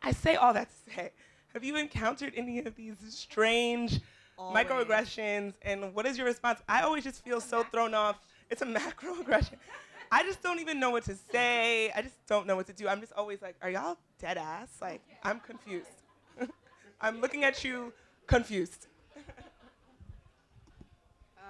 [0.00, 1.10] I say all that to say,
[1.52, 4.00] have you encountered any of these strange
[4.38, 4.66] Always.
[4.66, 6.60] microaggressions, and what is your response?
[6.68, 8.18] I always just feel so thrown off.
[8.50, 9.56] It's a macroaggression.
[10.10, 11.90] I just don't even know what to say.
[11.92, 12.86] I just don't know what to do.
[12.88, 14.68] I'm just always like, are y'all dead ass?
[14.80, 15.86] Like, I'm confused.
[17.00, 17.92] I'm looking at you
[18.26, 18.88] confused.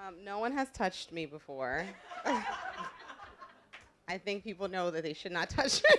[0.07, 1.85] Um, no one has touched me before.
[4.09, 5.97] I think people know that they should not touch me.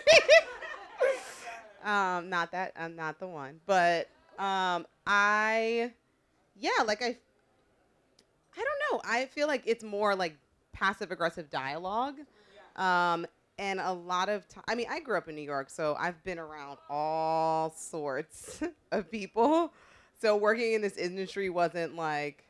[1.84, 5.92] um, not that I'm not the one, but um, I,
[6.60, 7.08] yeah, like I,
[8.58, 9.02] I don't know.
[9.06, 10.36] I feel like it's more like
[10.74, 12.16] passive aggressive dialogue,
[12.76, 13.26] um,
[13.60, 14.64] and a lot of time.
[14.68, 18.62] I mean, I grew up in New York, so I've been around all sorts
[18.92, 19.74] of people.
[20.22, 22.46] So working in this industry wasn't like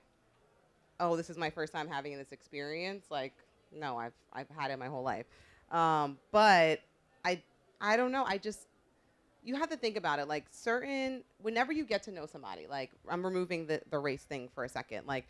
[0.99, 3.05] oh, this is my first time having this experience.
[3.09, 3.33] Like,
[3.75, 5.25] no, I've I've had it my whole life.
[5.71, 6.79] Um, but
[7.25, 7.41] I
[7.81, 8.23] I don't know.
[8.25, 8.67] I just
[9.43, 10.27] you have to think about it.
[10.27, 14.49] Like certain whenever you get to know somebody, like I'm removing the the race thing
[14.53, 15.05] for a second.
[15.07, 15.27] Like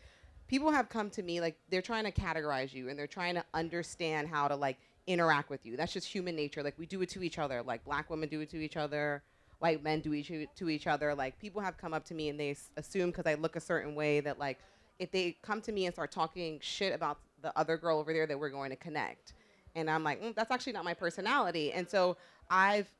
[0.48, 3.44] people have come to me like they're trying to categorize you and they're trying to
[3.54, 5.76] understand how to like interact with you.
[5.76, 6.62] That's just human nature.
[6.62, 7.62] Like we do it to each other.
[7.62, 9.22] Like black women do it to each other.
[9.58, 11.14] White men do each to each other.
[11.14, 13.94] Like people have come up to me and they assume because I look a certain
[13.94, 14.58] way that like
[14.98, 18.26] if they come to me and start talking shit about the other girl over there,
[18.26, 19.34] that we're going to connect.
[19.74, 21.72] And I'm like, mm, that's actually not my personality.
[21.72, 22.16] And so
[22.48, 22.90] I've,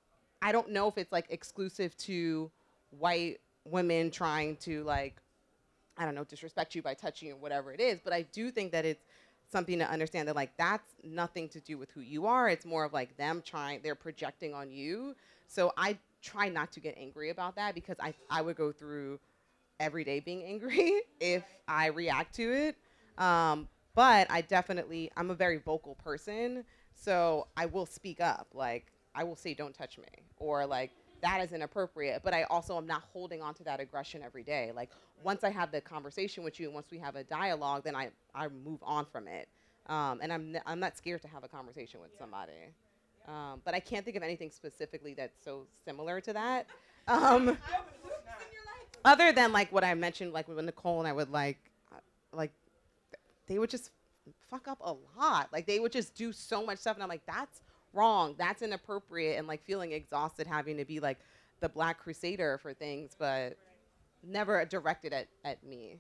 [0.45, 2.51] I don't know if it's like exclusive to
[2.91, 5.17] white women trying to like,
[5.97, 7.99] I don't know, disrespect you by touching you or whatever it is.
[8.05, 9.03] But I do think that it's
[9.51, 12.51] something to understand that like that's nothing to do with who you are.
[12.51, 15.17] It's more of like them trying, they're projecting on you.
[15.49, 19.21] So I try not to get angry about that because I, I would go through
[19.81, 22.77] every day being angry if I react to it.
[23.17, 26.65] Um, but I definitely, I'm a very vocal person.
[26.95, 28.49] So I will speak up.
[28.53, 30.05] Like, I will say, don't touch me.
[30.39, 30.91] Or, like,
[31.23, 32.23] that is inappropriate.
[32.25, 34.73] But I also am not holding on to that aggression every day.
[34.75, 34.91] Like,
[35.23, 38.11] once I have the conversation with you and once we have a dialogue, then I,
[38.35, 39.49] I move on from it.
[39.87, 42.53] Um, and I'm, n- I'm not scared to have a conversation with somebody.
[43.29, 46.67] Um, but I can't think of anything specifically that's so similar to that.
[47.07, 47.59] Um,
[49.05, 51.59] other than like what I mentioned, like with Nicole and I would like,
[51.93, 51.97] uh,
[52.33, 52.51] like,
[53.11, 53.91] th- they would just
[54.49, 55.53] fuck up a lot.
[55.53, 57.61] Like they would just do so much stuff, and I'm like, that's
[57.95, 61.19] wrong, that's inappropriate, and like feeling exhausted having to be like
[61.61, 63.57] the Black Crusader for things, but
[64.23, 65.99] never directed at at me.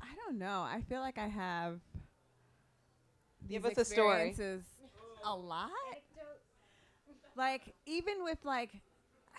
[0.00, 0.62] I don't know.
[0.62, 1.80] I feel like I have.
[3.48, 4.28] Give these us a story.
[4.28, 4.64] experiences
[5.24, 5.70] A lot.
[7.36, 8.70] Like even with like,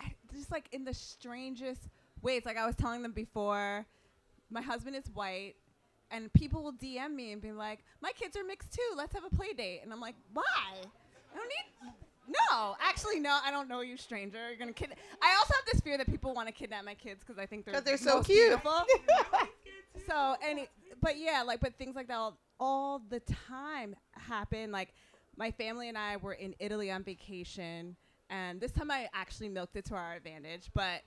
[0.00, 1.88] I, just like in the strangest
[2.22, 2.42] ways.
[2.44, 3.86] Like I was telling them before,
[4.50, 5.54] my husband is white,
[6.10, 8.94] and people will DM me and be like, "My kids are mixed too.
[8.96, 10.44] Let's have a play date." And I'm like, "Why?
[10.46, 11.92] I don't need."
[12.28, 13.38] No, actually, no.
[13.42, 14.48] I don't know you, stranger.
[14.48, 14.94] You're gonna kid.
[15.22, 17.64] I also have this fear that people want to kidnap my kids because I think
[17.64, 18.48] they're they're so cute.
[18.62, 18.82] beautiful.
[20.06, 20.68] so any,
[21.00, 24.70] but yeah, like, but things like that all, all the time happen.
[24.70, 24.92] Like,
[25.36, 27.96] my family and I were in Italy on vacation,
[28.28, 30.70] and this time I actually milked it to our advantage.
[30.74, 31.02] But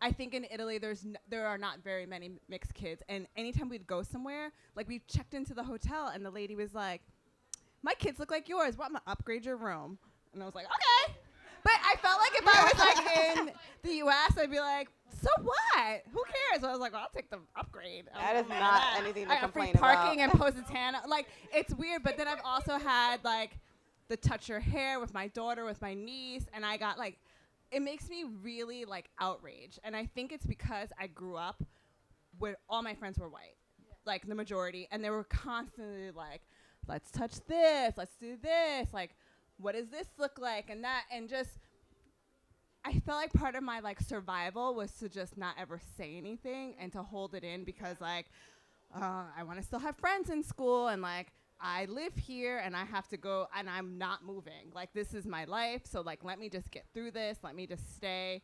[0.00, 3.68] I think in Italy, there's n- there are not very many mixed kids, and anytime
[3.68, 7.02] we'd go somewhere, like we checked into the hotel, and the lady was like,
[7.82, 8.76] "My kids look like yours.
[8.78, 9.98] Why am I upgrade your room?"
[10.32, 11.14] And I was like, "Okay."
[11.64, 14.88] But I felt like if I was like in the U.S., I'd be like,
[15.20, 16.02] "So what?
[16.12, 18.96] Who cares?" I was like, well, "I'll take the upgrade." That is not that.
[19.02, 19.96] anything to I got free complain about.
[19.96, 20.98] parking in Positano.
[21.08, 23.58] Like it's weird, but then I've also had like
[24.06, 27.18] the touch your hair with my daughter, with my niece, and I got like,
[27.70, 31.62] it makes me really like outraged, and I think it's because I grew up
[32.38, 33.56] where all my friends were white,
[34.06, 36.42] like the majority, and they were constantly like,
[36.86, 39.14] let's touch this, let's do this, like,
[39.58, 41.58] what does this look like, and that, and just.
[42.84, 46.74] I felt like part of my like survival was to just not ever say anything
[46.80, 48.26] and to hold it in because like
[48.96, 52.76] uh, I want to still have friends in school and like I live here and
[52.76, 54.70] I have to go and I'm not moving.
[54.74, 57.38] Like this is my life, so like let me just get through this.
[57.42, 58.42] Let me just stay.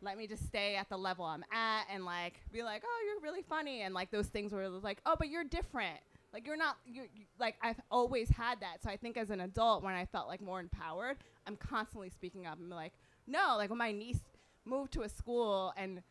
[0.00, 3.20] Let me just stay at the level I'm at and like be like, "Oh, you're
[3.20, 6.00] really funny." And like those things where like, "Oh, but you're different."
[6.32, 8.82] Like you're not you're, you like I've always had that.
[8.82, 12.46] So I think as an adult when I felt like more empowered, I'm constantly speaking
[12.46, 12.92] up and like,
[13.26, 14.20] "No, like when my niece
[14.64, 16.02] moved to a school and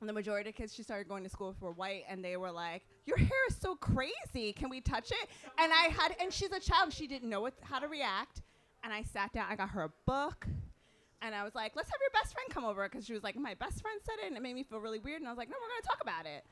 [0.00, 2.52] and the majority of kids she started going to school were white and they were
[2.52, 4.52] like your hair is so crazy.
[4.52, 5.28] Can we touch it?
[5.58, 6.84] And i had and she's a child.
[6.84, 8.42] And she didn't know what, how to react.
[8.84, 10.46] And i sat down i got her a book
[11.20, 12.88] and i was like let's have your best friend come over.
[12.88, 15.00] Because she was like my best friend said it and it made me feel really
[15.00, 15.20] weird.
[15.20, 16.44] And i was like no we're going to talk about it.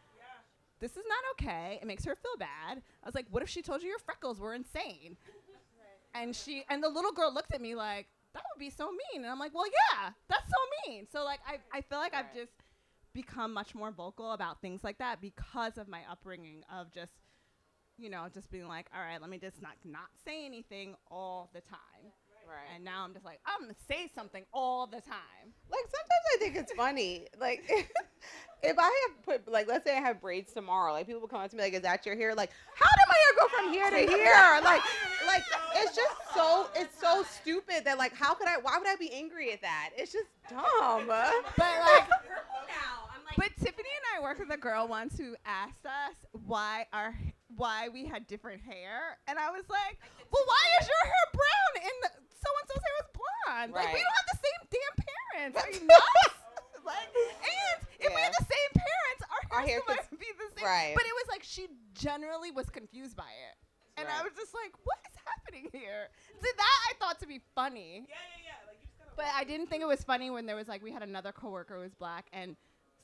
[0.78, 1.78] This is not okay.
[1.80, 2.82] It makes her feel bad.
[3.02, 5.16] I was like what if she told you your freckles were insane?
[6.14, 9.22] And she and the little girl looked at me like that would be so mean.
[9.22, 11.06] And i'm like well yeah that's so mean.
[11.10, 12.52] So like i, I feel like i've just
[13.16, 17.12] become much more vocal about things like that because of my upbringing of just
[17.98, 21.50] you know just being like all right let me just not not say anything all
[21.54, 22.12] the time
[22.48, 22.76] Right.
[22.76, 26.38] and now i'm just like i'm gonna say something all the time like sometimes I
[26.38, 27.26] think it's funny.
[27.40, 27.62] Like
[28.62, 31.40] if I have put like let's say I have braids tomorrow, like people will come
[31.40, 33.72] up to me like, "Is that your hair?" Like, how did my hair go from
[33.72, 34.60] here to here?
[34.64, 34.82] Like,
[35.26, 35.42] like
[35.76, 38.56] it's just so it's so stupid that like how could I?
[38.60, 39.90] Why would I be angry at that?
[39.96, 41.06] It's just dumb.
[41.06, 42.08] but like
[43.36, 46.14] but tiffany and i worked with a girl once who asked us
[46.46, 47.14] why our
[47.56, 49.98] why we had different hair and i was like
[50.32, 54.00] well why is your hair brown and so and so's hair is blonde like we
[54.00, 54.04] Right.
[54.04, 56.36] don't have the same damn parents are you nuts
[56.84, 58.38] like and if we had Yeah.
[58.38, 60.92] the same parents our hair, Our hair could- might be the same right.
[60.94, 63.56] but it was like she generally was confused by it
[63.98, 64.24] and i Right.
[64.24, 66.08] was just like what is happening here
[66.40, 68.66] so that i thought to be funny Yeah, yeah, yeah.
[68.66, 70.82] Like you just gotta but I didn't think it was funny when there was like
[70.82, 72.56] we had another coworker who was black and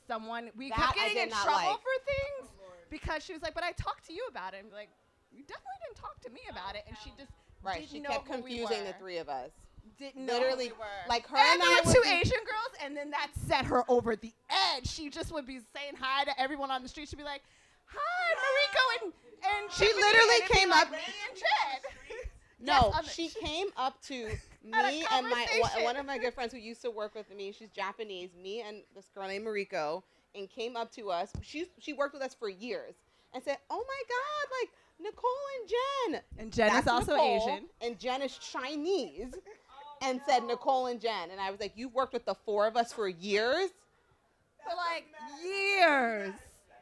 [0.07, 1.81] someone we That kept getting in trouble like.
[1.81, 2.51] for things
[2.91, 4.91] because she was like, "But I talked to you about it." And like,
[5.33, 7.33] "You definitely didn't talk to me about it." And she just
[7.63, 7.87] right.
[7.91, 9.51] She know kept who we confusing the three of us.
[9.99, 12.97] Didn't know Literally, who we like her and and, I were two Asian girls, and
[12.97, 14.33] then that set her over the
[14.75, 14.87] edge.
[14.89, 17.09] She just would be saying hi to everyone on the street.
[17.09, 17.43] She'd be like,
[17.87, 19.13] "Hi, Mariko," and
[19.45, 20.99] and She literally and it'd be came like up- me
[21.29, 22.12] and Jen.
[22.63, 24.15] No, on the- she came up to
[24.65, 25.47] me and my
[25.83, 27.53] one, of my good friends who used to work with me.
[27.53, 28.31] She's Japanese.
[28.41, 30.03] Me and this girl named Mariko,
[30.35, 31.33] and came up to us.
[31.43, 32.95] She she worked with us for years,
[33.35, 37.49] and said, "Oh my God, like Nicole and Jen." And Jen That's is also Nicole,
[37.49, 37.65] Asian.
[37.81, 39.35] and Jen is Chinese,
[40.01, 41.31] and said Nicole and Jen.
[41.31, 43.71] And I was like, "You've worked with the four of us for years."
[44.65, 45.07] For like
[45.45, 46.33] years.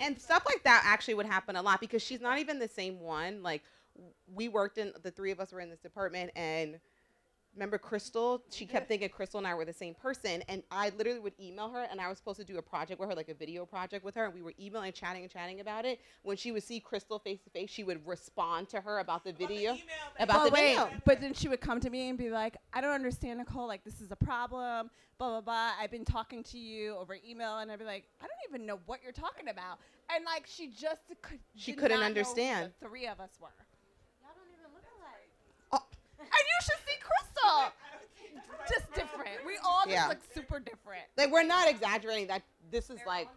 [0.00, 3.00] and stuff like that actually would happen a lot because she's not even the same
[3.00, 3.42] one.
[3.42, 3.70] Like w-
[4.32, 6.78] we worked in the three of us were in this department and
[7.54, 8.42] remember Crystal?
[8.50, 11.68] She kept thinking Crystal and I were the same person and I literally would email
[11.70, 14.04] her and I was supposed to do a project with her, like a video project
[14.04, 16.00] with her, and we were emailing, and chatting, and chatting about it.
[16.22, 19.32] When she would see Crystal face to face, she would respond to her about the
[19.32, 19.76] video.
[20.18, 20.90] About but the oh, wait, video.
[21.04, 23.66] but then she would come to me and be like, I don't understand, Nicole.
[23.66, 24.90] Like, this is a problem.
[25.18, 25.70] Blah, blah, blah.
[25.80, 27.58] I've been talking to you over email.
[27.58, 29.78] And I'd be like, I don't even know what you're talking about.
[30.14, 32.72] And, like, she just could, she couldn't not know who understand.
[32.80, 33.48] the three of us were.
[34.22, 35.30] Y'all don't even look alike.
[35.72, 35.84] Oh,
[36.18, 36.80] And you should
[38.16, 38.28] see
[38.68, 39.44] just different.
[39.46, 40.08] We all just Yeah.
[40.08, 41.04] look super different.
[41.16, 43.28] like we're not exaggerating that this is like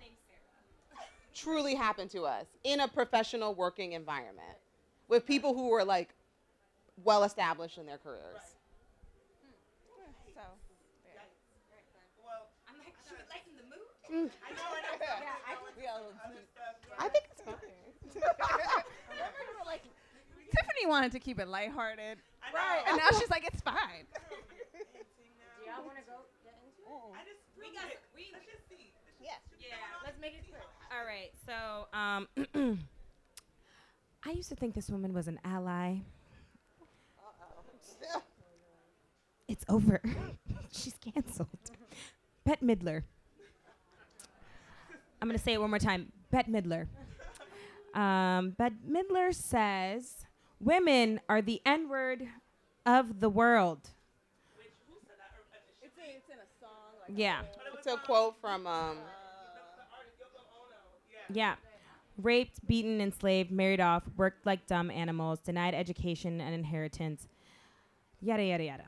[1.33, 4.57] truly happened to us in a professional working environment
[5.07, 6.13] with people who were like
[7.03, 8.41] well established in their careers.
[9.89, 10.11] Hmm.
[10.35, 10.41] So,
[12.23, 14.31] Well, I'm like, she would lighten the mood.
[14.45, 15.05] I know, I know.
[15.21, 15.87] yeah, I, we
[16.99, 17.55] I think it's fine.
[19.65, 19.83] like,
[20.51, 22.19] Tiffany wanted to keep it lighthearted.
[22.53, 22.59] I know.
[22.59, 22.83] Right.
[22.87, 24.05] And now she's like, it's fine.
[24.13, 27.13] Do y'all want to go get into it?
[27.15, 28.93] I just We got like- we Let's just see.
[29.21, 29.31] Yeah.
[29.59, 29.75] yeah.
[30.05, 30.61] Let's make it quick.
[30.91, 31.31] All right.
[31.45, 32.27] So, um,
[34.25, 35.97] I used to think this woman was an ally.
[37.19, 38.19] Uh-oh.
[39.47, 40.01] it's over.
[40.71, 41.47] She's canceled.
[42.45, 43.03] Bette Midler.
[45.21, 46.11] I'm going to say it one more time.
[46.31, 46.87] Bette Midler.
[47.97, 50.25] Um, Bette Midler says
[50.59, 52.27] women are the N word
[52.85, 53.89] of the world.
[55.81, 57.15] It's, it's in a song.
[57.15, 57.41] Yeah.
[57.77, 58.97] It's a quote from um
[61.29, 61.55] Yeah.
[62.21, 67.27] Raped, beaten, enslaved, married off, worked like dumb animals, denied education and inheritance,
[68.21, 68.83] yada, yada, yada.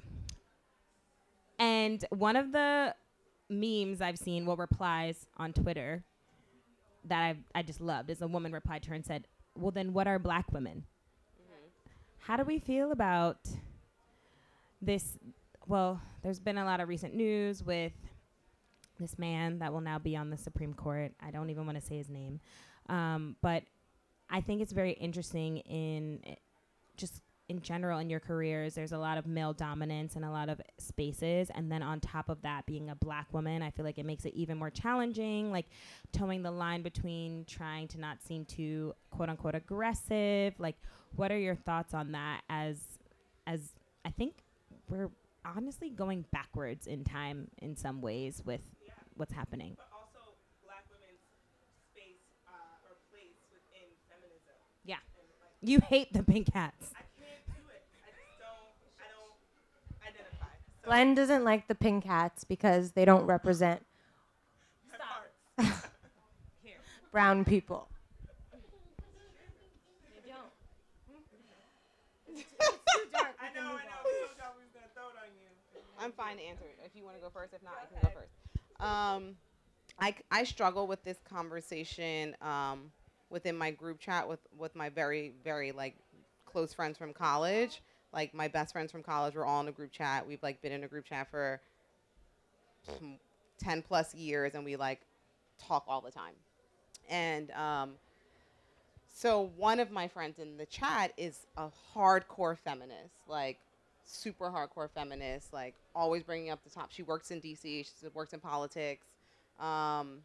[1.58, 2.94] And one of the
[3.50, 6.04] memes I've seen, well, replies on Twitter
[7.06, 9.28] that I I just loved is a woman replied to her and said,
[9.58, 10.86] "Well, then what are black women?
[12.20, 13.38] How do we feel about
[14.82, 15.18] this?
[15.68, 17.94] Well, there's been a lot of recent news with
[19.00, 21.12] this man that will now be on the Supreme Court.
[21.22, 22.40] I don't even want to say his name,
[22.88, 23.64] um, but
[24.30, 26.22] I think it's very interesting in
[26.98, 28.74] just in general in your careers.
[28.74, 32.30] There's a lot of male dominance in a lot of spaces, and then on top
[32.30, 35.52] of that, being a black woman, I feel like it makes it even more challenging.
[35.52, 35.68] Like
[36.12, 40.56] towing the line between trying to not seem too quote unquote aggressive.
[40.58, 40.76] Like,
[41.16, 42.42] what are your thoughts on that?
[42.50, 42.80] As
[43.46, 43.74] as
[44.04, 44.45] I think
[44.90, 45.10] we're
[45.46, 48.62] honestly going backwards in time in some ways with
[49.16, 49.76] what's happening.
[49.78, 50.34] But also
[50.66, 51.22] black women's
[51.94, 54.56] space uh, or place within feminism.
[54.86, 54.96] Yeah.
[54.96, 56.92] Like, You hate the pink hats.
[56.96, 57.84] I can't do it.
[58.04, 58.74] I just don't.
[59.00, 59.36] I don't
[60.14, 60.54] identify.
[60.84, 63.86] So Glenn doesn't like the pink hats because they don't represent
[64.92, 64.98] her
[65.58, 65.88] parts.
[67.12, 67.88] brown people.
[72.28, 72.34] I
[73.56, 73.62] know.
[73.62, 74.02] I know.
[74.04, 75.48] So thought we was gonna throw it on you.
[76.06, 76.78] I'm fine to answer it.
[76.86, 78.32] If you want to go first, if not, I can go first.
[78.80, 79.36] Um,
[80.00, 82.92] I, I struggle with this conversation um,
[83.32, 85.96] within my group chat with, with my very, very like
[86.46, 87.82] close friends from college.
[88.14, 90.28] Like my best friends from college were all in a group chat.
[90.28, 91.60] We've like been in a group chat for
[93.02, 93.18] mm,
[93.64, 95.02] 10 plus years and we like
[95.58, 96.34] talk all the time.
[97.10, 97.94] And um,
[99.12, 103.58] so one of my friends in the chat is a hardcore feminist, like
[104.06, 106.92] super hardcore feminist, like always bringing up the top.
[106.92, 109.06] She works in DC, she works in politics.
[109.60, 110.20] Um,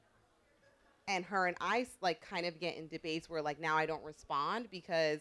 [1.09, 4.05] and her and I like kind of get in debates where like now I don't
[4.05, 5.20] respond because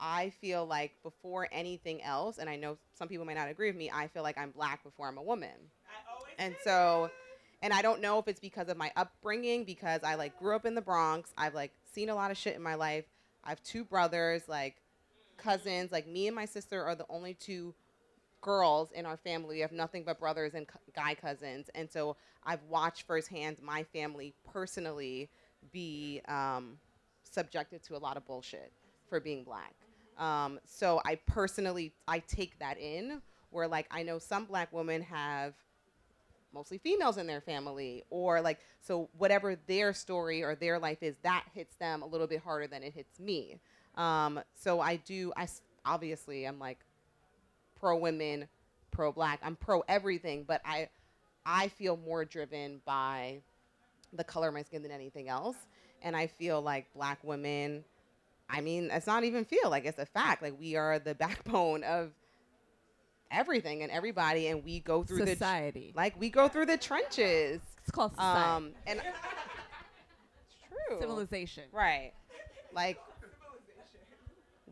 [0.00, 3.76] I feel like before anything else, and I know some people might not agree with
[3.76, 5.50] me, I feel like I'm black before I'm a woman.
[6.38, 7.10] And so,
[7.60, 10.64] and I don't know if it's because of my upbringing, because I like grew up
[10.64, 11.32] in the Bronx.
[11.36, 13.04] I've like seen a lot of shit in my life.
[13.44, 14.76] I have two brothers, like
[15.36, 15.92] cousins.
[15.92, 17.74] Like me and my sister are the only two
[18.40, 19.56] girls in our family.
[19.56, 21.68] We have nothing but brothers and guy cousins.
[21.74, 25.28] And so I've watched firsthand my family personally
[25.72, 26.78] be um,
[27.30, 28.72] subjected to a lot of bullshit
[29.08, 29.74] for being black.
[30.18, 35.02] Um, so I personally, I take that in where like I know some black women
[35.02, 35.54] have
[36.52, 41.16] mostly females in their family or like so whatever their story or their life is
[41.22, 43.60] that hits them a little bit harder than it hits me
[43.94, 45.46] um, so i do i
[45.84, 46.78] obviously i'm like
[47.80, 48.46] pro women
[48.90, 50.88] pro black i'm pro everything but i
[51.46, 53.40] i feel more driven by
[54.12, 55.56] the color of my skin than anything else
[56.02, 57.84] and i feel like black women
[58.48, 61.82] i mean it's not even feel like it's a fact like we are the backbone
[61.84, 62.12] of
[63.30, 65.92] everything and everybody and we go through the Society.
[65.94, 67.60] like we go through the trenches.
[67.82, 68.66] It's called society.
[68.66, 69.00] Um, and
[70.88, 70.98] true.
[71.00, 71.64] Civilization.
[71.72, 72.12] Right.
[72.74, 72.98] Like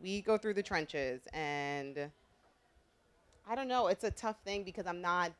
[0.01, 2.11] we go through the trenches and
[3.49, 5.31] I don't know, it's a tough thing because I'm not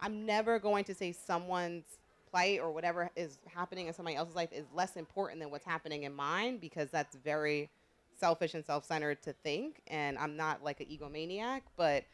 [0.00, 1.84] I'm never going to say someone's
[2.30, 6.04] plight or whatever is happening in somebody else's life is less important than what's happening
[6.04, 7.68] in mine because that's very
[8.18, 12.04] selfish and self-centered to think and I'm not like an egomaniac, but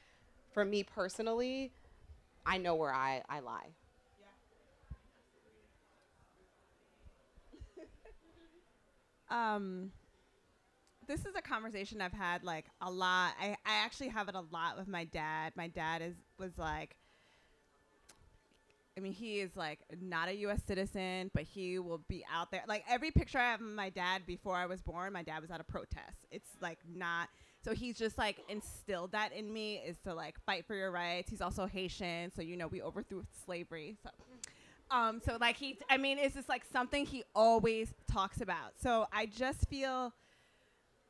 [0.52, 1.72] for me personally,
[2.46, 3.68] I know where I, I lie.
[9.30, 9.92] um
[11.06, 13.34] this is a conversation I've had like a lot.
[13.40, 15.52] I, I actually have it a lot with my dad.
[15.56, 16.96] My dad is was like
[18.96, 22.62] I mean, he is like not a US citizen, but he will be out there.
[22.66, 25.50] Like every picture I have of my dad before I was born, my dad was
[25.50, 26.26] at a protest.
[26.30, 27.28] It's like not
[27.62, 31.28] so he's just like instilled that in me is to like fight for your rights.
[31.28, 33.96] He's also Haitian, so you know we overthrew slavery.
[34.02, 34.10] So
[34.90, 38.74] um, so like he, I mean, it's just like something he always talks about.
[38.80, 40.12] So I just feel,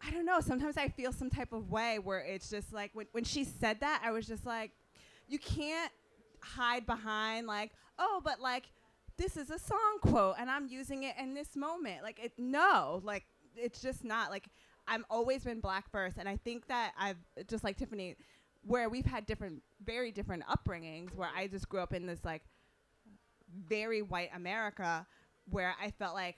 [0.01, 0.41] I don't know.
[0.41, 3.81] Sometimes I feel some type of way where it's just like when when she said
[3.81, 4.73] that, I was just like,
[5.29, 5.93] you can't
[6.41, 8.65] hide behind like, oh, but like
[9.17, 12.03] this is a song quote and I'm using it in this moment.
[12.03, 13.25] Like it, no, like
[13.57, 14.49] it's just not like
[14.87, 17.17] I've always been black first, and I think that I've
[17.49, 18.17] just like Tiffany,
[18.63, 21.15] where we've had different, very different upbringings.
[21.15, 22.43] Where I just grew up in this like
[23.67, 25.07] very white America
[25.49, 26.37] where I felt like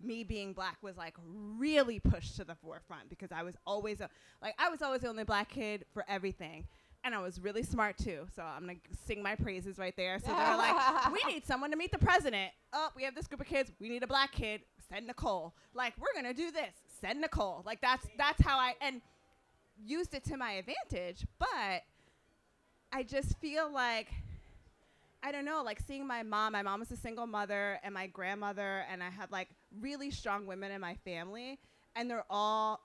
[0.00, 1.14] me being black was like
[1.56, 4.08] really pushed to the forefront because I was always a,
[4.42, 6.66] like I was always the only black kid for everything.
[7.04, 8.26] And I was really smart too.
[8.34, 10.18] So I'm gonna sing my praises right there.
[10.18, 12.50] So they're like, we need someone to meet the president.
[12.72, 13.70] Oh, we have this group of kids.
[13.80, 14.62] We need a black kid.
[14.90, 15.54] Send Nicole.
[15.74, 16.74] Like, we're gonna do this.
[17.00, 17.62] Send Nicole.
[17.64, 19.00] Like that's that's how I and
[19.84, 21.24] used it to my advantage.
[21.38, 21.82] But
[22.92, 24.08] I just feel like
[25.22, 26.52] I don't know, like seeing my mom.
[26.52, 29.48] My mom was a single mother, and my grandmother, and I had like
[29.80, 31.58] really strong women in my family,
[31.96, 32.80] and they're all,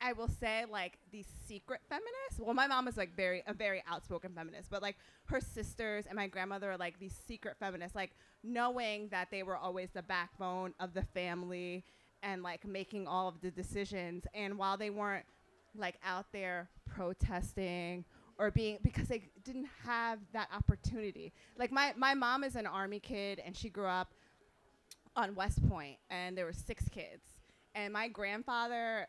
[0.00, 2.38] I will say, like these secret feminists.
[2.38, 4.96] Well, my mom is like very a very outspoken feminist, but like
[5.26, 8.12] her sisters and my grandmother are like these secret feminists, like
[8.42, 11.84] knowing that they were always the backbone of the family
[12.22, 14.24] and like making all of the decisions.
[14.34, 15.26] And while they weren't
[15.76, 18.04] like out there protesting
[18.38, 21.32] or being because they didn't have that opportunity.
[21.58, 24.14] Like my my mom is an army kid and she grew up
[25.16, 27.24] on West Point and there were six kids.
[27.74, 29.08] And my grandfather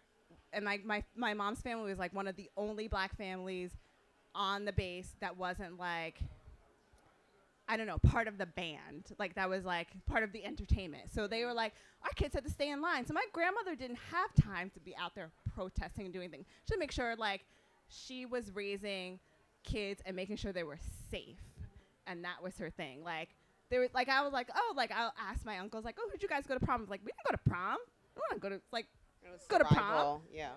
[0.52, 3.72] and my, my my mom's family was like one of the only black families
[4.36, 6.20] on the base that wasn't like
[7.72, 9.12] I don't know, part of the band.
[9.20, 11.04] Like that was like part of the entertainment.
[11.14, 11.74] So they were like,
[12.04, 13.06] our kids had to stay in line.
[13.06, 16.48] So my grandmother didn't have time to be out there protesting and doing things.
[16.66, 17.46] She had to make sure like
[17.90, 19.20] she was raising
[19.64, 20.80] kids and making sure they were
[21.12, 21.42] safe.
[22.08, 23.04] And that was her thing.
[23.04, 23.30] Like
[23.70, 26.22] there was like I was like, oh, like I'll ask my uncles, like, oh, who'd
[26.24, 26.86] you guys go to prom?
[26.90, 27.78] Like, we didn't go to prom.
[28.16, 28.88] We want to go to like
[29.48, 30.22] Go to prom.
[30.34, 30.50] Yeah.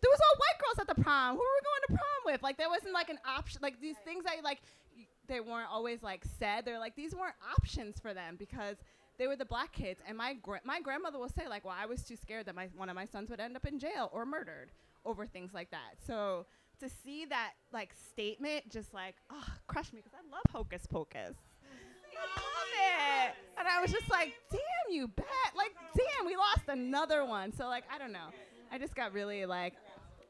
[0.00, 1.36] there was all white girls at the prom.
[1.36, 2.42] Who were we going to prom with?
[2.42, 3.60] Like there wasn't like an option.
[3.62, 4.60] Like these things that like
[4.96, 6.64] y- they weren't always like said.
[6.64, 8.76] They're like these weren't options for them because
[9.18, 11.86] they were the black kids, and my gra- my grandmother will say like, "Well, I
[11.86, 14.26] was too scared that my one of my sons would end up in jail or
[14.26, 14.72] murdered
[15.04, 16.44] over things like that." So
[16.80, 21.36] to see that like statement, just like, oh, crushed me because I love Hocus Pocus.
[22.14, 24.60] I love it, and I was just like, "Damn
[24.90, 25.28] you, Bette.
[25.56, 28.28] Like, damn, we lost another one." So like, I don't know.
[28.70, 29.74] I just got really like,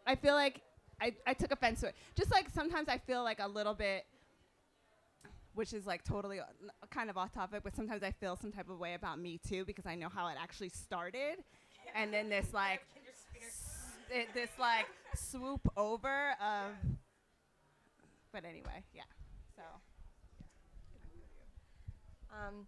[0.07, 0.61] I feel like
[1.01, 1.95] I, I took offense to it.
[2.17, 4.05] Just like sometimes I feel like a little bit,
[5.55, 6.45] which is like totally uh,
[6.91, 9.65] kind of off topic, but sometimes I feel some type of way about me too
[9.65, 11.43] because I know how it actually started,
[11.95, 12.81] and then this like,
[14.13, 16.73] it, this like swoop over of.
[18.33, 19.03] But anyway, yeah.
[19.57, 19.63] So
[22.33, 22.67] Um,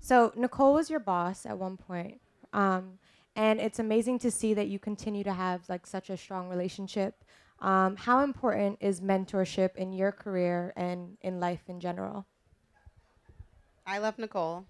[0.00, 2.20] so Nicole was your boss at one point,
[2.52, 2.98] um,
[3.36, 7.24] and it's amazing to see that you continue to have like such a strong relationship.
[7.60, 12.26] Um, how important is mentorship in your career and in life in general?
[13.86, 14.64] I love Nicole.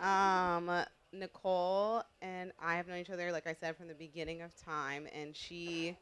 [0.00, 0.70] Um,
[1.18, 5.06] Nicole and I have known each other, like I said, from the beginning of time,
[5.12, 5.96] and she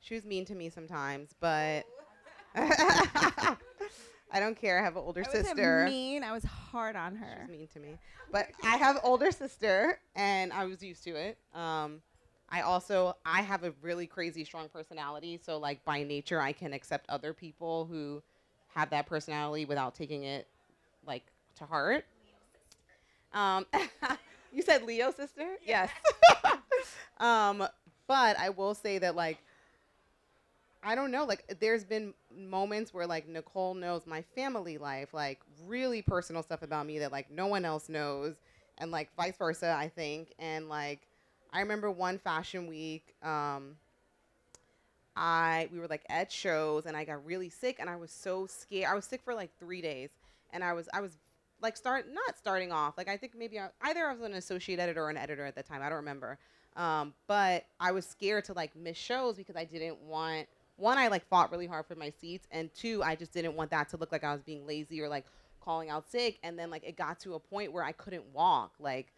[0.00, 1.84] she was mean to me sometimes, but
[2.54, 3.56] I
[4.40, 4.80] don't care.
[4.80, 5.84] I have an older I sister.
[5.88, 6.24] mean.
[6.24, 7.46] I was hard on her.
[7.46, 7.98] She's mean to me,
[8.30, 11.38] but I have an older sister, and I was used to it.
[11.54, 12.02] Um,
[12.48, 16.72] I also I have a really crazy strong personality, so like by nature, I can
[16.72, 18.22] accept other people who
[18.74, 20.46] have that personality without taking it
[21.06, 21.24] like
[21.56, 22.04] to heart.
[23.34, 23.66] Um,
[24.52, 25.56] you said Leo sister?
[25.66, 25.90] Yes.
[27.20, 27.66] um,
[28.06, 29.38] but I will say that like
[30.84, 35.40] I don't know, like there's been moments where like Nicole knows my family life, like
[35.66, 38.34] really personal stuff about me that like no one else knows
[38.78, 40.32] and like vice versa, I think.
[40.40, 41.06] And like
[41.52, 43.76] I remember one fashion week, um
[45.14, 48.46] I we were like at shows and I got really sick and I was so
[48.46, 48.86] scared.
[48.90, 50.10] I was sick for like 3 days
[50.52, 51.18] and I was I was
[51.62, 52.98] like start not starting off.
[52.98, 55.54] Like I think maybe I, either I was an associate editor or an editor at
[55.54, 55.82] the time.
[55.82, 56.38] I don't remember.
[56.76, 61.08] Um, but I was scared to like miss shows because I didn't want one I
[61.08, 63.96] like fought really hard for my seats and two I just didn't want that to
[63.98, 65.26] look like I was being lazy or like
[65.62, 68.72] calling out sick and then like it got to a point where I couldn't walk
[68.80, 69.12] like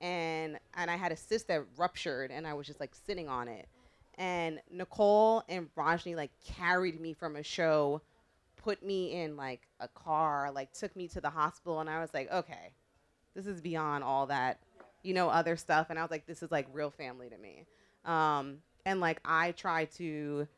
[0.00, 3.48] and and I had a cyst that ruptured and I was just like sitting on
[3.48, 3.68] it
[4.16, 8.02] and Nicole and Rajni like carried me from a show
[8.58, 12.12] put me in like a car like took me to the hospital and I was
[12.12, 12.72] like okay
[13.34, 14.60] this is beyond all that
[15.02, 17.64] you know other stuff and I was like this is like real family to me
[18.04, 20.48] um and like I try to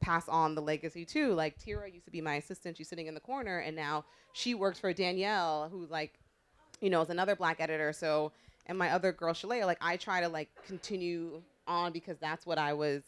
[0.00, 1.32] pass on the legacy too.
[1.34, 2.76] Like Tira used to be my assistant.
[2.76, 6.14] She's sitting in the corner, and now she works for Danielle, who like,
[6.80, 7.92] you know, is another black editor.
[7.92, 8.32] So,
[8.66, 12.58] and my other girl Shalea, like I try to like continue on because that's what
[12.58, 13.02] I was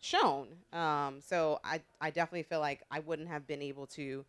[0.00, 0.48] shown.
[0.72, 4.24] Um, so I I definitely feel like I wouldn't have been able to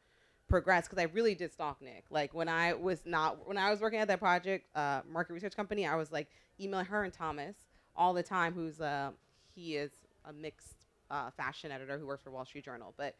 [0.47, 2.05] progress because I really did stalk Nick.
[2.09, 5.55] Like when I was not when I was working at that project uh, market research
[5.55, 6.27] company, I was like
[6.59, 7.55] emailing her and Thomas
[7.95, 8.53] all the time.
[8.53, 9.11] Who's uh,
[9.55, 9.91] he is
[10.25, 13.15] a mixed uh, fashion editor who works for Wall Street Journal, but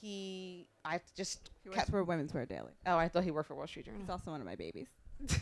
[0.00, 2.72] he I just He works for Women's Wear Daily.
[2.86, 4.00] oh I thought he worked for Wall Street Journal.
[4.00, 4.88] He's also one of my babies.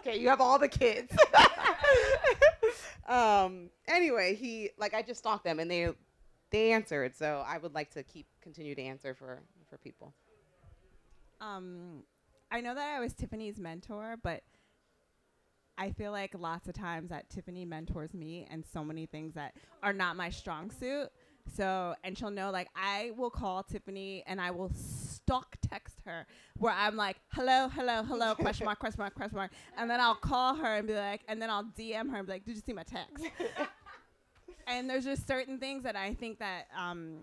[0.00, 1.12] Okay, you have all the kids.
[3.08, 3.70] um.
[3.86, 5.88] Anyway, he like I just stalked them and they
[6.50, 7.16] they answered.
[7.16, 10.14] So I would like to keep continue to answer for for people.
[11.40, 12.02] Um,
[12.50, 14.42] I know that I was Tiffany's mentor, but
[15.76, 19.54] I feel like lots of times that Tiffany mentors me and so many things that
[19.82, 21.08] are not my strong suit.
[21.54, 24.72] So, and she'll know like I will call Tiffany and I will
[25.28, 26.26] stalk text her
[26.56, 29.50] where I'm like, hello, hello, hello, question mark, question mark, question mark.
[29.76, 32.32] And then I'll call her and be like, and then I'll DM her and be
[32.32, 33.26] like, did you see my text?
[34.66, 37.18] and there's just certain things that I think that, um,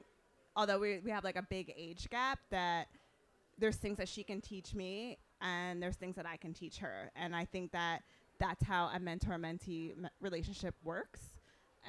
[0.55, 2.89] although we, we have like a big age gap, that
[3.57, 7.11] there's things that she can teach me and there's things that I can teach her.
[7.15, 8.03] And I think that
[8.39, 11.21] that's how a mentor mentee relationship works.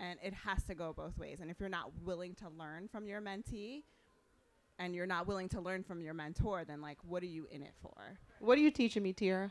[0.03, 1.41] And it has to go both ways.
[1.43, 3.83] And if you're not willing to learn from your mentee
[4.79, 7.63] and you're not willing to learn from your mentor, then like, what are you in
[7.63, 8.19] it for?
[8.41, 9.51] What are you teaching me, Tira?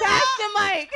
[0.00, 0.90] Pass the mic.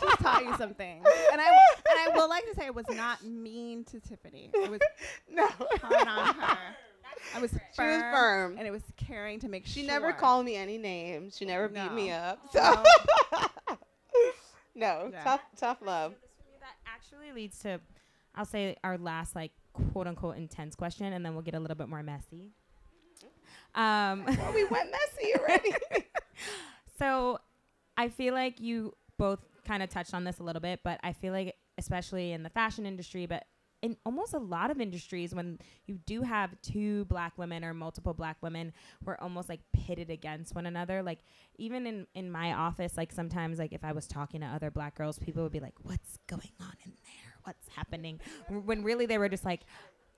[0.00, 1.02] She's taught you something.
[1.32, 4.50] And I and I will like to say I was not mean to Tiffany.
[4.54, 4.80] I was
[5.30, 5.46] no.
[5.82, 6.58] hard on her.
[7.36, 8.56] I was She firm, was firm.
[8.58, 9.82] and it was caring to make She sure.
[9.82, 11.36] She never called me any names.
[11.36, 12.40] She never beat me up.
[12.56, 12.82] Oh,
[13.32, 13.38] so
[14.80, 15.22] no, Yeah.
[15.22, 16.14] tough tough love.
[16.60, 17.80] That actually leads to,
[18.34, 19.52] I'll say, our last like
[19.92, 22.50] quote unquote intense question, and then we'll get a little bit more messy.
[23.74, 25.72] Um, Well, we went messy already.
[26.98, 27.38] so
[27.96, 31.12] I feel like you both kind of touched on this a little bit, but I
[31.12, 33.44] feel like especially in the fashion industry, but
[33.82, 38.14] in almost a lot of industries when you do have two black women or multiple
[38.14, 38.72] black women
[39.04, 41.02] we're almost like pitted against one another.
[41.02, 41.20] Like
[41.56, 44.96] even in in my office like sometimes like if i was talking to other black
[44.96, 47.34] girls people would be like what's going on in there?
[47.44, 48.20] What's happening?
[48.48, 49.62] When really they were just like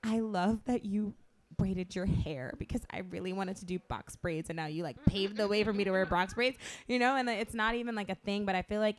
[0.05, 1.15] i love that you
[1.57, 4.97] braided your hair because I really wanted to do box braids and now you like
[5.05, 6.57] paved the way for me to wear box braids,
[6.87, 7.17] you know?
[7.17, 8.97] And uh, it's not even like a thing, but I feel like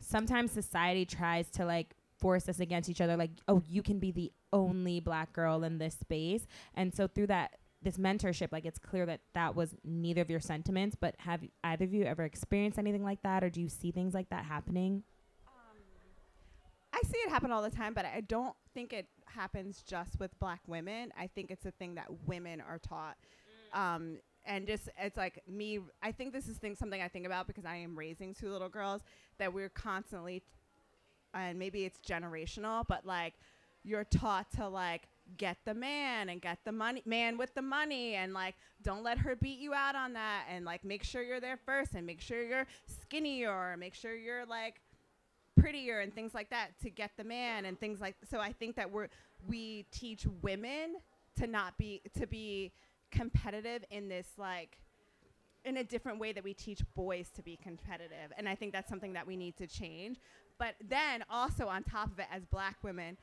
[0.00, 4.10] sometimes society tries to like force us against each other like oh you can be
[4.10, 8.78] the only black girl in this space and so through that this mentorship like it's
[8.78, 12.78] clear that that was neither of your sentiments but have either of you ever experienced
[12.78, 15.02] anything like that or do you see things like that happening
[16.92, 20.36] I see it happen all the time, but I don't think it happens just with
[20.40, 21.12] black women.
[21.16, 23.16] I think it's a thing that women are taught.
[23.72, 27.46] Um, and just it's like me I think this is thing something I think about
[27.46, 29.02] because I am raising two little girls
[29.38, 30.42] that we're constantly
[31.34, 33.34] and maybe it's generational, but like
[33.84, 38.14] you're taught to like get the man and get the money man with the money
[38.14, 41.38] and like don't let her beat you out on that and like make sure you're
[41.38, 44.80] there first and make sure you're skinnier make sure you're like
[45.60, 48.76] prettier and things like that to get the man and things like so I think
[48.76, 49.08] that we're
[49.46, 50.96] we teach women
[51.36, 52.72] to not be to be
[53.10, 54.78] competitive in this like
[55.64, 58.32] in a different way that we teach boys to be competitive.
[58.36, 60.18] And I think that's something that we need to change
[60.58, 63.16] but then also on top of it, as black women,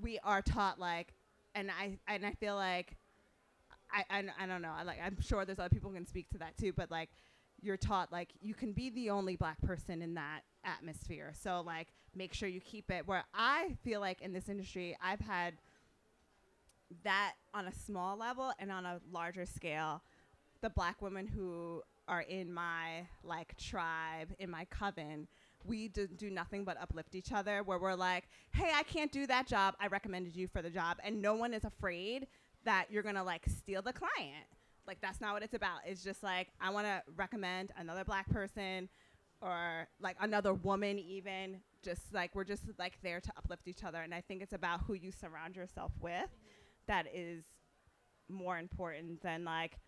[0.00, 1.12] we are taught like,
[1.54, 2.96] and I and I feel like,
[3.92, 4.72] I I, I don't know.
[4.76, 6.72] I like I'm sure there's other people who can speak to that too.
[6.72, 7.10] But like,
[7.60, 11.32] you're taught like you can be the only black person in that atmosphere.
[11.38, 13.06] So like, make sure you keep it.
[13.06, 15.54] Where I feel like in this industry, I've had
[17.04, 20.02] that on a small level and on a larger scale,
[20.60, 25.28] the black women who are in my like tribe in my coven
[25.64, 29.26] we do, do nothing but uplift each other where we're like hey i can't do
[29.26, 29.74] that job.
[29.80, 30.98] I recommended you for the job.
[31.04, 32.26] And no one is afraid
[32.64, 34.46] that you're gonna like steal the client.
[34.86, 35.80] Like that's not what it's about.
[35.86, 38.88] It's just like i want to recommend another black person
[39.40, 41.60] or like another woman even.
[41.82, 44.02] Just like we're just like there to uplift each other.
[44.02, 46.30] And i think it's about who you surround yourself with
[46.86, 47.44] that is
[48.28, 49.78] more important than like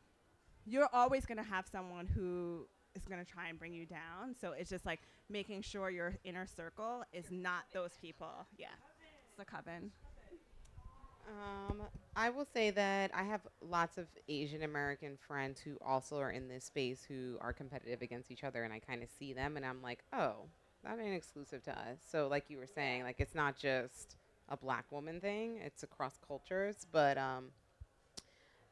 [0.65, 4.35] you're always going to have someone who is going to try and bring you down.
[4.41, 8.47] So it's just like making sure your inner circle is not those people.
[8.59, 8.67] Yeah.
[9.29, 9.91] It's the coven.
[11.29, 11.83] Um,
[12.17, 16.49] I will say that I have lots of Asian American friends who also are in
[16.49, 19.65] this space who are competitive against each other, and I kind of see them, and
[19.65, 20.47] I'm like, oh,
[20.85, 21.99] that ain't exclusive to us.
[22.11, 24.17] So, like you were saying, like it's not just
[24.49, 26.87] a black woman thing; it's across cultures.
[26.91, 27.51] But um,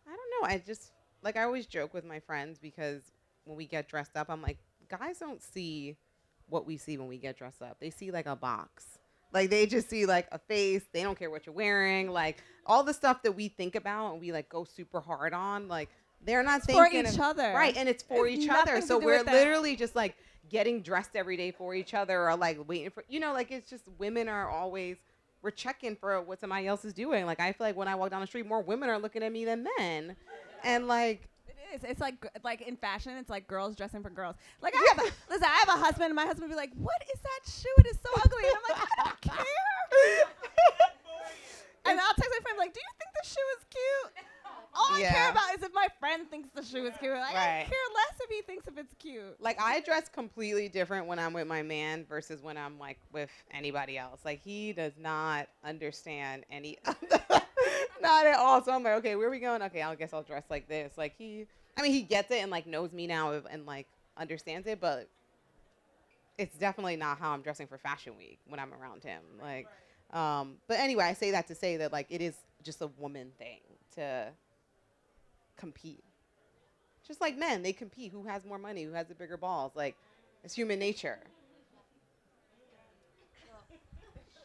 [0.07, 0.49] I don't know.
[0.49, 0.93] I just
[1.23, 3.03] like I always joke with my friends because
[3.45, 5.97] when we get dressed up, I'm like, guys don't see
[6.49, 7.79] what we see when we get dressed up.
[7.81, 8.99] They see like a box.
[9.33, 10.83] Like they just see like a face.
[10.93, 12.11] They don't care what you're wearing.
[12.11, 15.69] Like all the stuff that we think about and we like go super hard on.
[15.69, 15.89] Like
[16.25, 17.77] they're not it's thinking for each of, other, right?
[17.77, 18.81] And it's for it's each other.
[18.81, 19.33] So we're that.
[19.33, 20.17] literally just like
[20.49, 23.71] getting dressed every day for each other, or like waiting for you know, like it's
[23.71, 24.97] just women are always
[25.43, 27.25] we're checking for what somebody else is doing.
[27.25, 29.33] Like I feel like when I walk down the street, more women are looking at
[29.33, 30.17] me than men,
[30.65, 31.30] and like
[31.75, 31.85] is.
[31.85, 34.37] It's like like in fashion, it's like girls dressing for girls.
[34.63, 36.73] Like I have a listen, I have a husband, and my husband would be like,
[36.75, 37.75] "What is that shoe?
[37.79, 40.27] It is so ugly." And I'm like, "I don't care."
[41.87, 44.25] and I'll text my friend like, "Do you think the shoe is cute?"
[44.73, 45.09] All yeah.
[45.09, 47.13] I care about is if my friend thinks the shoe is cute.
[47.13, 47.63] Like, right.
[47.63, 49.41] I care less if he thinks if it's cute.
[49.41, 53.31] Like I dress completely different when I'm with my man versus when I'm like with
[53.53, 54.21] anybody else.
[54.25, 56.79] Like he does not understand any
[58.01, 58.63] not at all.
[58.63, 59.63] So I'm like, okay, where are we going?
[59.63, 60.93] Okay, I guess I'll dress like this.
[60.97, 61.47] Like he
[61.77, 65.09] I mean, he gets it and like knows me now and like understands it, but
[66.39, 69.23] it's definitely not how I'm dressing for Fashion Week when I'm around him.
[69.43, 69.69] Like,
[70.13, 73.31] um, but anyway, I say that to say that like it is just a woman
[73.39, 73.61] thing
[73.95, 74.29] to
[75.57, 76.03] compete.
[77.07, 78.13] Just like men, they compete.
[78.13, 78.85] Who has more money?
[78.85, 79.73] Who has the bigger balls?
[79.75, 79.97] Like,
[80.45, 81.19] it's human nature.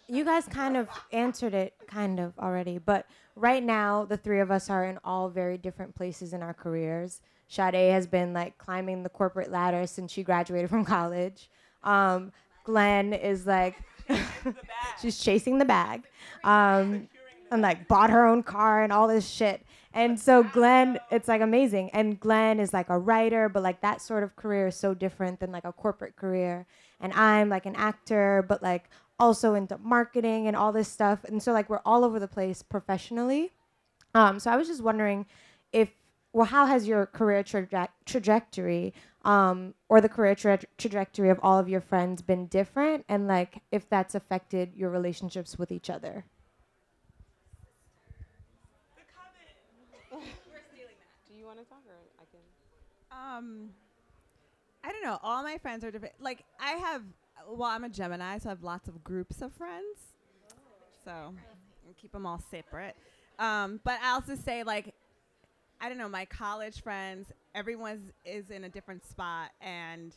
[0.08, 4.51] You guys kind of answered it, kind of already, but right now the three of
[4.51, 7.22] us are in all very different places in our careers.
[7.47, 11.49] Sade has been like climbing the corporate ladder since she graduated from college.
[11.84, 12.32] Um,
[12.64, 13.76] Glenn is like
[15.01, 16.03] she's chasing the bag,
[16.43, 17.08] um,
[17.51, 19.66] and like bought her own car and all this shit.
[19.93, 21.89] And so Glenn, it's like amazing.
[21.91, 25.39] And Glenn is like a writer, but like that sort of career is so different
[25.39, 26.66] than like a corporate career.
[26.99, 28.89] And I'm like an actor, but like
[29.20, 31.24] also into marketing and all this stuff.
[31.24, 33.53] And so like we're all over the place professionally.
[34.13, 35.26] Um, so I was just wondering
[35.72, 35.89] if
[36.34, 38.93] well, how has your career traje- trajectory
[39.24, 43.61] um, or the career tra- trajectory of all of your friends been different and like
[43.72, 46.26] if that's affected your relationships with each other?
[50.11, 53.38] Do you want to talk or I can?
[53.38, 53.70] Um,
[54.84, 55.20] I don't know.
[55.24, 56.16] All my friends are different.
[56.20, 57.01] Like I have
[57.50, 60.14] well, I'm a Gemini, so I have lots of groups of friends.
[61.04, 61.34] So
[62.02, 62.96] keep them all separate.
[63.39, 64.93] Um, but I also say, like,
[65.80, 70.16] I don't know, my college friends, everyone is in a different spot, and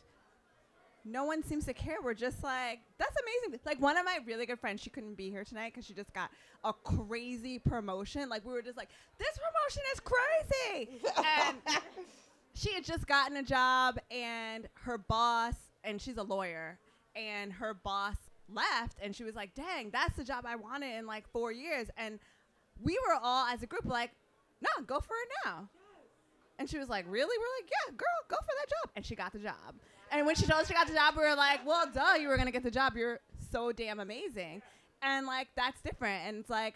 [1.05, 1.97] no one seems to care.
[2.03, 3.59] We're just like, that's amazing.
[3.65, 6.13] Like one of my really good friends, she couldn't be here tonight because she just
[6.13, 6.29] got
[6.63, 8.29] a crazy promotion.
[8.29, 10.89] Like we were just like, this promotion is crazy.
[11.17, 11.57] and
[12.53, 16.77] she had just gotten a job and her boss, and she's a lawyer,
[17.27, 18.15] and her boss
[18.47, 21.87] left and she was like, dang, that's the job I wanted in like four years.
[21.97, 22.19] And
[22.81, 24.11] we were all as a group like,
[24.61, 25.69] no, go for it now.
[26.57, 27.37] And she was like, really?
[27.37, 28.91] We're like, yeah, girl, go for that job.
[28.95, 29.75] And she got the job.
[30.11, 32.27] And when she told us she got the job, we were like, well, duh, you
[32.27, 32.97] were going to get the job.
[32.97, 33.19] You're
[33.51, 34.61] so damn amazing.
[35.01, 36.27] And like, that's different.
[36.27, 36.75] And it's like,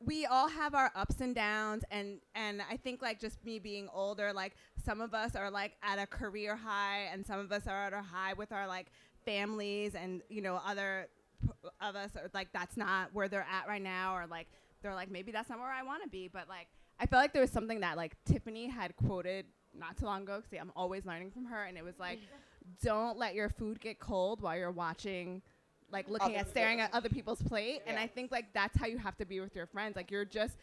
[0.00, 3.88] we all have our ups and downs and and I think like just me being
[3.94, 4.54] older like
[4.84, 7.92] some of us are like at a career high and some of us are at
[7.92, 8.88] a high with our like
[9.24, 11.08] families and you know other
[11.42, 14.46] p- of us are like that's not where they're at right now or like
[14.82, 16.28] they're like maybe that's not where I want to be.
[16.28, 16.68] But like
[17.00, 19.46] I felt like there was something that like Tiffany had quoted
[19.76, 22.20] not too long ago because I'm always learning from her and it was like
[22.82, 25.42] don't let your food get cold while you're watching
[25.90, 26.84] like looking Other at staring people.
[26.92, 27.82] at other people's plate.
[27.86, 29.96] And I think like that's how you have to be with your friends.
[29.96, 30.56] Like you're just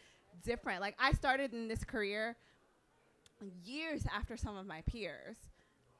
[0.44, 0.80] different.
[0.80, 2.36] Like I started in this career
[3.64, 5.36] years after some of my peers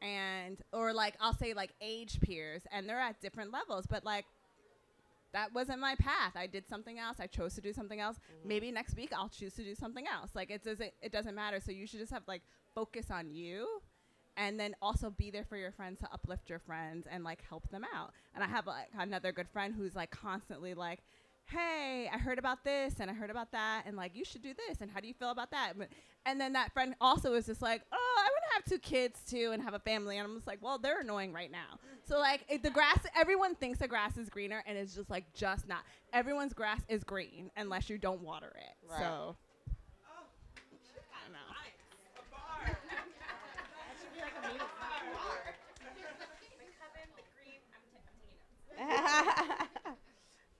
[0.03, 4.25] and or like I'll say like age peers and they're at different levels but like
[5.33, 6.33] that wasn't my path.
[6.37, 7.17] I did something else.
[7.19, 8.17] I chose to do something else.
[8.17, 8.49] Mm-hmm.
[8.49, 10.31] Maybe next week I'll choose to do something else.
[10.35, 11.61] Like it doesn't it doesn't matter.
[11.61, 12.43] So you should just have like
[12.75, 13.67] focus on you
[14.37, 17.69] and then also be there for your friends to uplift your friends and like help
[17.71, 18.11] them out.
[18.35, 21.01] And I have like another good friend who's like constantly like
[21.47, 24.55] hey, I heard about this and I heard about that, and like, you should do
[24.55, 25.75] this, and how do you feel about that?
[26.25, 28.12] And then that friend also is just like, oh, I want to
[28.63, 30.19] have two kids too and have a family.
[30.19, 31.79] And I'm just like, well, they're annoying right now.
[32.05, 35.25] So, like, it, the grass, everyone thinks the grass is greener, and it's just like,
[35.35, 35.81] just not.
[36.13, 38.91] Everyone's grass is green unless you don't water it.
[38.91, 39.01] Right.
[39.01, 39.37] So,
[41.13, 41.39] I don't know.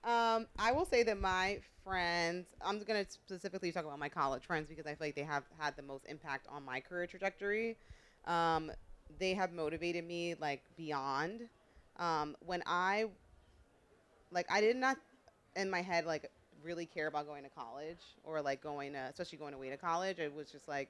[0.09, 4.43] um, I will say that my friends, I'm going to specifically talk about my college
[4.45, 7.77] friends because I feel like they have had the most impact on my career trajectory.
[8.25, 8.71] Um,
[9.19, 11.41] they have motivated me like beyond.
[11.97, 13.05] Um, when I,
[14.31, 14.97] like, I did not
[15.55, 16.31] in my head like
[16.63, 20.19] really care about going to college or like going to, especially going away to college.
[20.19, 20.89] It was just like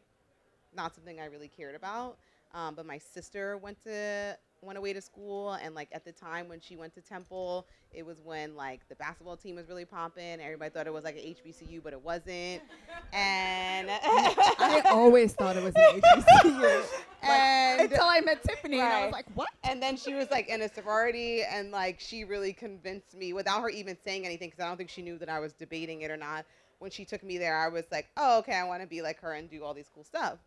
[0.76, 2.18] not something I really cared about.
[2.54, 6.48] Um, but my sister went to went away to school, and like at the time
[6.48, 10.40] when she went to Temple, it was when like the basketball team was really pumping.
[10.42, 12.62] Everybody thought it was like an HBCU, but it wasn't.
[13.16, 16.84] And I always thought it was an HBCU.
[17.22, 19.50] and until I met Tiffany, and I was like, what?
[19.64, 23.62] and then she was like in a sorority, and like she really convinced me without
[23.62, 26.10] her even saying anything, because I don't think she knew that I was debating it
[26.10, 26.46] or not.
[26.80, 29.20] When she took me there, I was like, oh, okay, I want to be like
[29.22, 30.40] her and do all these cool stuff.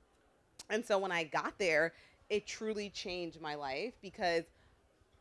[0.70, 1.92] And so when I got there,
[2.30, 4.44] it truly changed my life because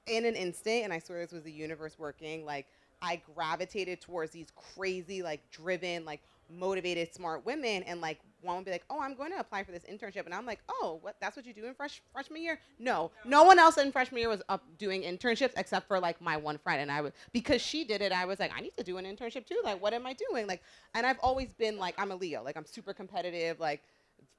[0.08, 2.68] in an instant, and I swear this was the universe working, like
[3.02, 8.66] I gravitated towards these crazy, like driven, like motivated, smart women, and like one would
[8.66, 11.16] be like, "Oh, I'm going to apply for this internship," and I'm like, "Oh, what?
[11.20, 14.30] That's what you do in fresh freshman year?" No, no one else in freshman year
[14.30, 17.84] was up doing internships except for like my one friend, and I was because she
[17.84, 18.12] did it.
[18.12, 19.60] I was like, I need to do an internship too.
[19.64, 20.48] Like, what am I doing?
[20.48, 20.62] Like,
[20.94, 22.44] and I've always been like, I'm a Leo.
[22.44, 23.60] Like, I'm super competitive.
[23.60, 23.82] Like,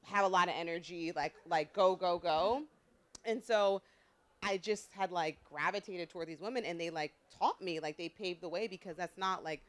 [0.04, 1.12] have a lot of energy.
[1.14, 2.62] Like, like go, go, go.
[3.24, 3.82] And so
[4.42, 8.08] I just had like gravitated toward these women and they like taught me, like they
[8.08, 9.62] paved the way because that's not like,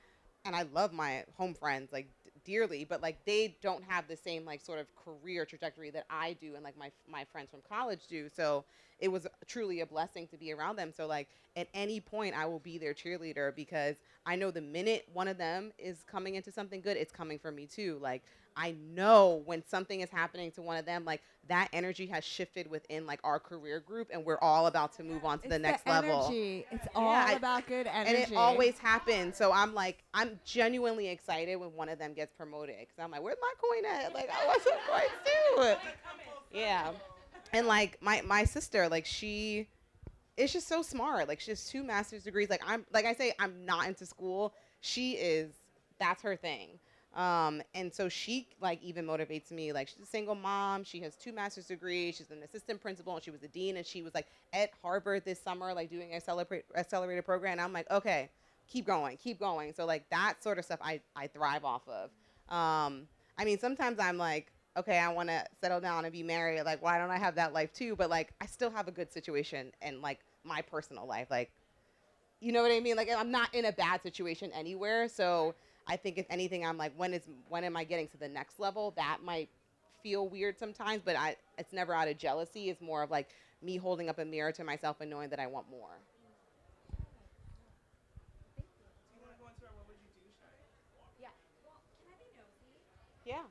[0.45, 2.08] and I love my home friends like
[2.47, 6.33] dearly, but like they don't have the same like sort of career trajectory that I
[6.33, 8.29] do and like my my friends from college do.
[8.33, 8.63] So
[8.99, 10.93] it was truly a blessing to be around them.
[10.95, 11.27] So like
[11.57, 15.37] at any point I will be their cheerleader because I know the minute one of
[15.37, 17.99] them is coming into something good, it's coming for me too.
[18.01, 18.23] Like
[18.57, 22.69] I know when something is happening to one of them, like that energy has shifted
[22.69, 25.59] within like our career group, and we're all about to move on to It's the
[25.59, 26.25] next level.
[26.25, 26.65] Energy.
[26.71, 28.23] It's all I- about good energy.
[28.23, 29.37] And it always happens.
[29.37, 33.21] So I'm like, I'm genuinely excited when one of them gets promoted because I'm like,
[33.21, 34.13] where's my coin at?
[34.13, 36.57] Like, I want some coins too.
[36.57, 36.91] Yeah.
[37.53, 39.67] And like my my sister, like she,
[40.38, 41.27] is just so smart.
[41.27, 42.49] Like she has two master's degrees.
[42.49, 44.53] Like I'm like I say, I'm not into school.
[44.81, 45.51] She is.
[45.99, 46.79] That's her thing.
[47.15, 49.73] Um, and so she like even motivates me.
[49.73, 50.83] Like she's a single mom.
[50.83, 52.17] She has two master's degrees.
[52.17, 53.77] She's an assistant principal, and she was a dean.
[53.77, 57.53] And she was like at Harvard this summer, like doing a celebrate accelerated program.
[57.53, 58.29] And I'm like, okay,
[58.67, 59.73] keep going, keep going.
[59.73, 62.11] So like that sort of stuff, I I thrive off of.
[62.49, 66.63] Um, I mean, sometimes I'm like, okay, I want to settle down and be married.
[66.63, 67.95] Like, why don't I have that life too?
[67.95, 71.27] But like, I still have a good situation and like my personal life.
[71.29, 71.51] Like,
[72.39, 72.95] you know what I mean?
[72.95, 75.09] Like, I'm not in a bad situation anywhere.
[75.09, 75.55] So
[75.87, 78.59] I think if anything, I'm like, when is when am I getting to the next
[78.59, 78.93] level?
[78.97, 79.49] That might
[80.03, 82.69] feel weird sometimes, but I it's never out of jealousy.
[82.69, 83.29] It's more of like
[83.63, 85.97] me holding up a mirror to myself and knowing that I want more.
[93.25, 93.43] Yeah.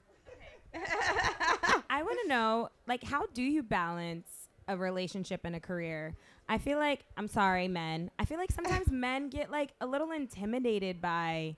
[1.90, 6.16] I want to know, like, how do you balance a relationship and a career?
[6.48, 8.10] I feel like, I'm sorry, men.
[8.18, 11.56] I feel like sometimes men get like a little intimidated by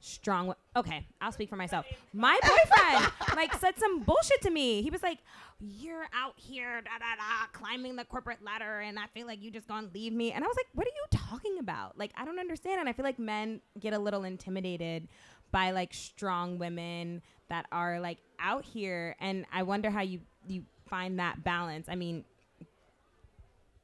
[0.00, 0.54] strong.
[0.76, 1.86] Okay, I'll speak for myself.
[2.12, 4.82] My boyfriend like said some bullshit to me.
[4.82, 5.18] He was like,
[5.60, 9.50] "You're out here, da da da, climbing the corporate ladder, and I feel like you
[9.50, 11.98] just gonna leave me." And I was like, "What are you talking about?
[11.98, 15.08] Like, I don't understand." And I feel like men get a little intimidated
[15.50, 17.22] by like strong women
[17.54, 21.86] that are like out here, and I wonder how you you find that balance.
[21.88, 22.24] I mean,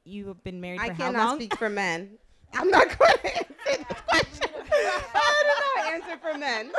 [0.03, 1.37] you've been married I for how cannot long?
[1.37, 2.09] speak for men.
[2.53, 4.49] I'm not going to answer this question.
[4.73, 6.71] I don't know to answer for men.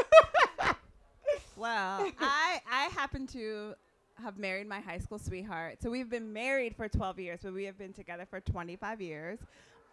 [1.57, 3.75] Well, I I happen to
[4.23, 5.79] have married my high school sweetheart.
[5.83, 9.39] So we've been married for 12 years, but we have been together for 25 years,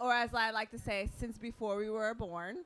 [0.01, 2.57] or as I like to say, since before we were born.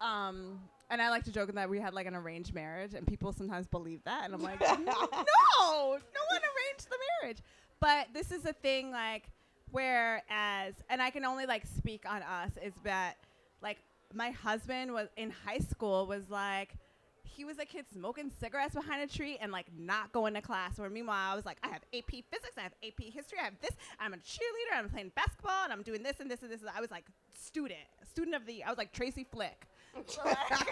[0.00, 0.58] Um,
[0.90, 3.66] and I like to joke that we had like an arranged marriage, and people sometimes
[3.66, 7.38] believe that, and I'm like, no, no one arranged the marriage.
[7.80, 9.30] But this is a thing like
[9.70, 13.14] whereas, and I can only like speak on us is that
[13.62, 13.78] like
[14.14, 16.74] my husband was in high school was like
[17.22, 20.78] he was a kid smoking cigarettes behind a tree and like not going to class.
[20.78, 23.60] Where meanwhile I was like, I have AP physics, I have AP history, I have
[23.60, 23.70] this.
[24.00, 26.60] I'm a cheerleader, I'm playing basketball, and I'm doing this and this and this.
[26.74, 27.04] I was like
[27.40, 27.78] student,
[28.10, 28.64] student of the.
[28.64, 29.66] I was like Tracy Flick.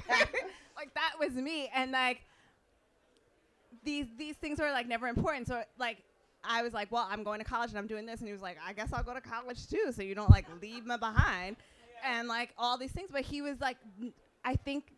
[1.19, 2.23] that was me, and like
[3.85, 5.47] these these things were like never important.
[5.47, 5.99] So like
[6.45, 8.43] I was like, well, I'm going to college and I'm doing this, and he was
[8.43, 11.57] like, I guess I'll go to college too, so you don't like leave me behind,
[12.05, 13.09] and like all these things.
[13.11, 13.77] But he was like,
[14.45, 14.93] I think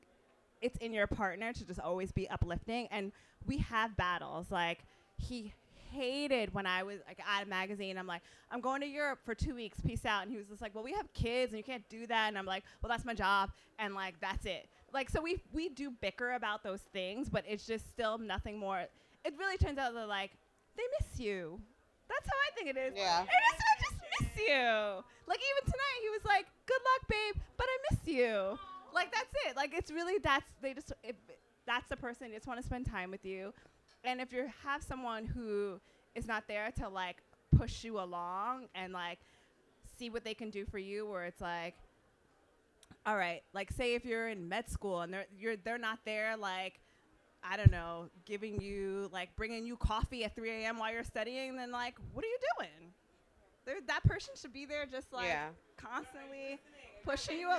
[0.61, 3.13] it's in your partner to just always be uplifting, and
[3.47, 4.51] we have battles.
[4.51, 4.81] Like
[5.17, 5.53] he
[5.91, 7.97] hated when I was like at a magazine.
[7.99, 9.79] I'm like, I'm going to Europe for two weeks.
[9.81, 10.23] Peace out.
[10.23, 12.29] And he was just like, Well, we have kids and you can't do that.
[12.29, 14.69] And I'm like, Well, that's my job, and like that's it.
[14.93, 18.81] Like so we we do bicker about those things, but it's just still nothing more.
[19.25, 20.33] It really turns out they're like
[20.77, 21.61] they miss you.
[22.09, 22.95] That's how I think it is.
[22.97, 23.23] Yeah.
[23.23, 25.05] It is I just miss you.
[25.27, 28.59] Like even tonight, he was like, "Good luck, babe," but I miss you.
[28.95, 29.57] Like that's it.
[29.57, 31.17] Like it's really that's they just if
[31.67, 33.53] that's the person they just want to spend time with you,
[34.05, 35.81] and if you have someone who
[36.15, 37.17] is not there to like
[37.57, 39.19] push you along and like
[39.99, 41.75] see what they can do for you, where it's like,
[43.09, 46.37] all right, like say if you're in med school and they're you're they're not there
[46.37, 46.81] like.
[47.41, 50.77] I don't know, giving you like bringing you coffee at 3 a.m.
[50.77, 52.93] while you're studying, then like, what are you doing?
[53.65, 55.51] There, that person should be there, just like Yeah.
[55.77, 56.59] constantly
[57.05, 57.59] pushing you along.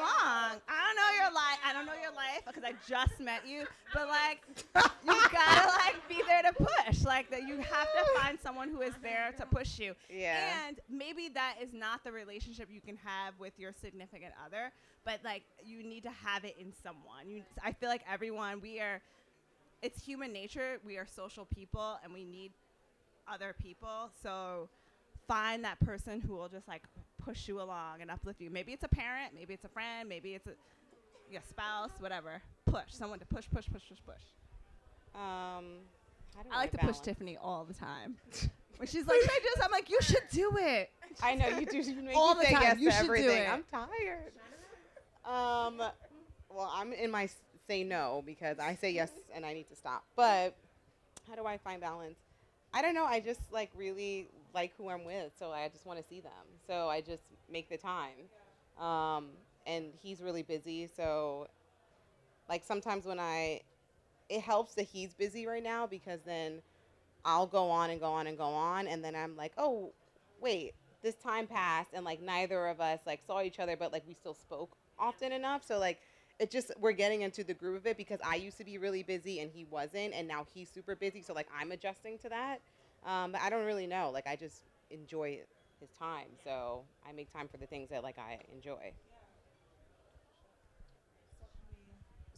[0.68, 1.60] I don't know your life.
[1.66, 4.42] I don't know your life because I just met you, but like,
[5.06, 7.04] you gotta like be there to push.
[7.04, 9.94] Like that, you have to find someone who is there to push you.
[10.10, 10.38] Yeah.
[10.68, 14.72] And maybe that is not the relationship you can have with your significant other,
[15.06, 17.30] but like you need to have it in someone.
[17.30, 19.02] You, I feel like everyone we are.
[19.82, 20.80] It's human nature.
[20.86, 22.52] We are social people, and we need
[23.32, 24.10] other people.
[24.22, 24.68] So
[25.28, 26.84] find that person who will just like
[27.24, 28.50] push you along and uplift you.
[28.50, 30.52] Maybe it's a parent, maybe it's a friend, maybe it's a
[31.32, 32.42] your spouse, whatever.
[32.66, 34.24] Push someone to push, push, push, push, push.
[35.22, 35.66] Um,
[36.44, 36.98] do I like to balance?
[37.00, 38.16] push Tiffany all the time.
[38.78, 40.90] when she's like, "Should I do this?" I'm like, "You should do it."
[41.22, 41.78] I know you do.
[41.80, 42.64] You make All me the say time.
[42.64, 43.50] yes You to should do it.
[43.50, 44.32] I'm tired.
[45.26, 45.78] Um,
[46.50, 47.30] well, I'm in my
[47.68, 50.04] say no because I say yes and I need to stop.
[50.16, 50.56] But
[51.28, 52.18] how do I find balance?
[52.74, 53.06] I don't know.
[53.06, 56.32] I just like really like who I'm with, so I just want to see them.
[56.68, 58.28] So I just make the time.
[58.80, 59.28] Um,
[59.66, 61.48] and he's really busy, so
[62.48, 63.62] like sometimes when I,
[64.30, 66.62] it helps that he's busy right now because then
[67.26, 69.92] I'll go on and go on and go on, and then I'm like, oh,
[70.42, 70.74] wait,
[71.04, 74.14] this time passed, and like neither of us like saw each other, but like we
[74.14, 75.64] still spoke often enough.
[75.66, 76.00] So like
[76.40, 79.04] it just we're getting into the groove of it because I used to be really
[79.04, 81.22] busy and he wasn't, and now he's super busy.
[81.22, 82.62] So like I'm adjusting to that.
[83.06, 84.12] Um, but I don't really know.
[84.14, 85.40] Like I just enjoy
[85.80, 88.94] his time, so I make time for the things that like I enjoy.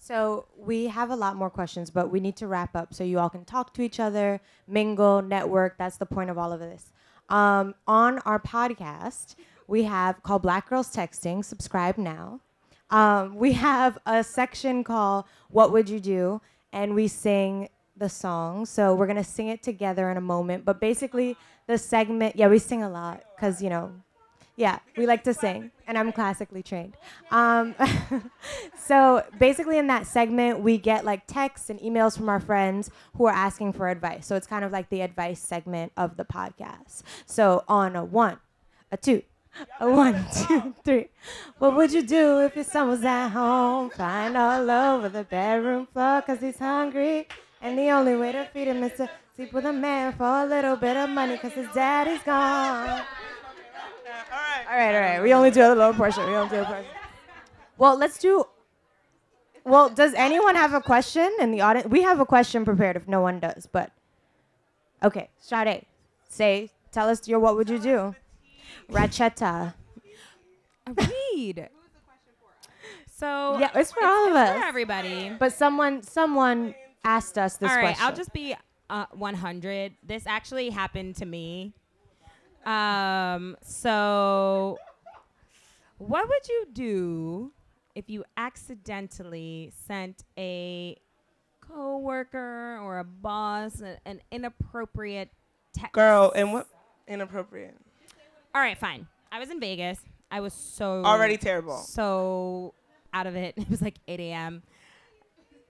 [0.03, 3.19] So we have a lot more questions, but we need to wrap up so you
[3.19, 5.77] all can talk to each other, mingle, network.
[5.77, 6.91] That's the point of all of this.
[7.29, 9.35] Um, on our podcast,
[9.67, 11.45] we have called Black Girls Texting.
[11.45, 12.41] Subscribe now.
[12.89, 16.41] Um, we have a section called "What Would You Do,"
[16.73, 17.69] and we sing
[18.01, 20.65] the song, so we're gonna sing it together in a moment.
[20.65, 21.37] But basically,
[21.67, 23.93] the segment, yeah, we sing a lot because you know,
[24.57, 26.97] yeah, we like to sing, and I'm classically trained.
[27.29, 27.75] Um,
[28.77, 33.25] so basically, in that segment, we get like texts and emails from our friends who
[33.27, 34.25] are asking for advice.
[34.25, 37.03] So it's kind of like the advice segment of the podcast.
[37.27, 38.39] So on a one,
[38.91, 39.21] a two,
[39.79, 41.09] a one, two, three.
[41.59, 45.85] What would you do if your son was at home, flying all over the bedroom
[45.85, 47.27] floor because he's hungry?
[47.61, 50.45] And the only way to feed him is to sleep with a man for a
[50.45, 52.89] little bit of money because his daddy's gone.
[52.89, 52.97] All
[54.31, 54.65] right.
[54.69, 55.21] All right, all right.
[55.21, 56.25] We only do a little portion.
[56.27, 56.85] We only do a portion.
[57.77, 58.45] Well, let's do.
[59.63, 61.87] Well, does anyone have a question in the audience?
[61.87, 63.91] We have a question prepared if no one does, but.
[65.03, 65.85] Okay, Sade,
[66.29, 68.15] say, tell us your what would you do?
[68.91, 69.73] Rachetta.
[70.87, 71.69] Read.
[73.07, 74.59] So Yeah, it's for all of it's us.
[74.59, 75.31] For everybody.
[75.39, 78.05] But someone, someone asked us this All right, question.
[78.05, 78.55] I'll just be
[78.89, 79.93] uh, 100.
[80.03, 81.73] This actually happened to me.
[82.65, 84.77] Um, so
[85.97, 87.51] what would you do
[87.95, 90.97] if you accidentally sent a
[91.59, 95.29] coworker or a boss a- an inappropriate
[95.73, 95.93] text?
[95.93, 96.67] Girl, and what
[97.07, 97.75] inappropriate?
[98.53, 99.07] All right, fine.
[99.31, 99.99] I was in Vegas.
[100.29, 101.77] I was so Already terrible.
[101.77, 102.73] so
[103.13, 103.55] out of it.
[103.57, 104.63] It was like 8 a.m.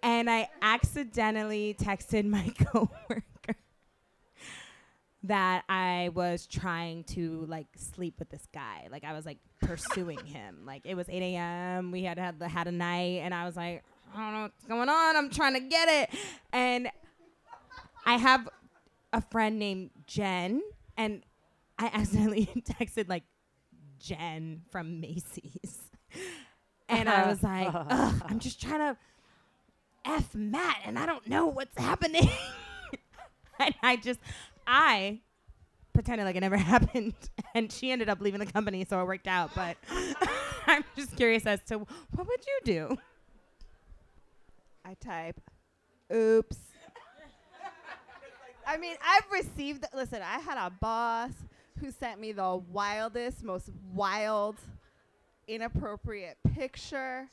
[0.03, 3.55] And I accidentally texted my coworker
[5.23, 8.87] that I was trying to like sleep with this guy.
[8.91, 10.59] Like I was like pursuing him.
[10.65, 11.91] Like it was 8 a.m.
[11.91, 13.83] We had had the, had a night, and I was like,
[14.15, 15.15] I don't know what's going on.
[15.15, 16.19] I'm trying to get it,
[16.51, 16.89] and
[18.05, 18.49] I have
[19.13, 20.61] a friend named Jen,
[20.97, 21.23] and
[21.77, 23.23] I accidentally texted like
[23.99, 25.79] Jen from Macy's.
[26.89, 27.29] And I uh-huh.
[27.29, 28.97] was like, Ugh, I'm just trying to
[30.05, 32.29] F Matt and I don't know what's happening.
[33.59, 34.19] and I just,
[34.65, 35.19] I
[35.93, 37.13] pretended like it never happened.
[37.53, 39.51] And she ended up leaving the company, so it worked out.
[39.55, 39.77] But
[40.67, 42.97] I'm just curious as to what would you do?
[44.83, 45.39] I type,
[46.13, 46.57] oops.
[48.65, 51.31] I mean, I've received, listen, I had a boss
[51.79, 54.55] who sent me the wildest, most wild,
[55.47, 57.27] inappropriate picture.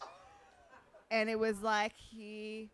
[1.11, 2.71] And it was like he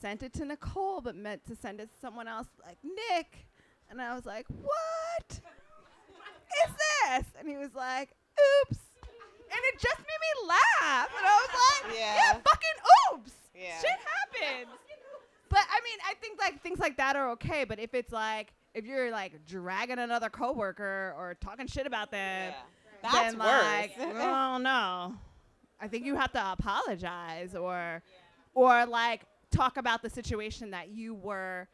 [0.00, 3.46] sent it to Nicole, but meant to send it to someone else, like Nick.
[3.90, 7.24] And I was like, what is this?
[7.38, 8.78] And he was like, oops.
[9.52, 11.08] And it just made me laugh.
[11.16, 12.14] And I was like, Yeah.
[12.14, 13.32] yeah fucking oops.
[13.54, 13.78] Yeah.
[13.80, 14.70] Shit happens.
[15.48, 17.64] But I mean, I think like things like that are okay.
[17.64, 22.54] But if it's like if you're like dragging another coworker or talking shit about them,
[23.02, 24.14] That's then like, worse.
[24.16, 25.14] oh no,
[25.80, 28.02] I think you have to apologize or,
[28.54, 31.68] or like talk about the situation that you were,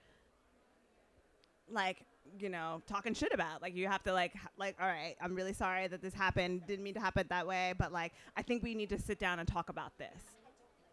[1.70, 2.04] like
[2.38, 3.62] you know talking shit about.
[3.62, 6.66] Like you have to like like all right, I'm really sorry that this happened.
[6.66, 9.38] Didn't mean to happen that way, but like I think we need to sit down
[9.38, 10.36] and talk about this.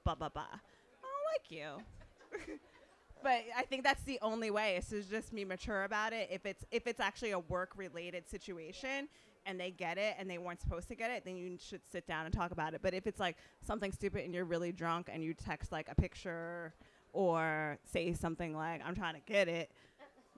[0.04, 0.44] Blah blah blah.
[0.44, 2.58] I don't like you.
[3.24, 6.30] but I think that's the only way is to just be mature about it.
[6.32, 9.08] If it's if it's actually a work related situation
[9.46, 12.08] and they get it and they weren't supposed to get it, then you should sit
[12.08, 12.82] down and talk about it.
[12.82, 15.96] But if it's like something stupid and you're really drunk and you text like a
[15.96, 16.74] picture
[17.12, 19.72] or say something like I'm trying to get it,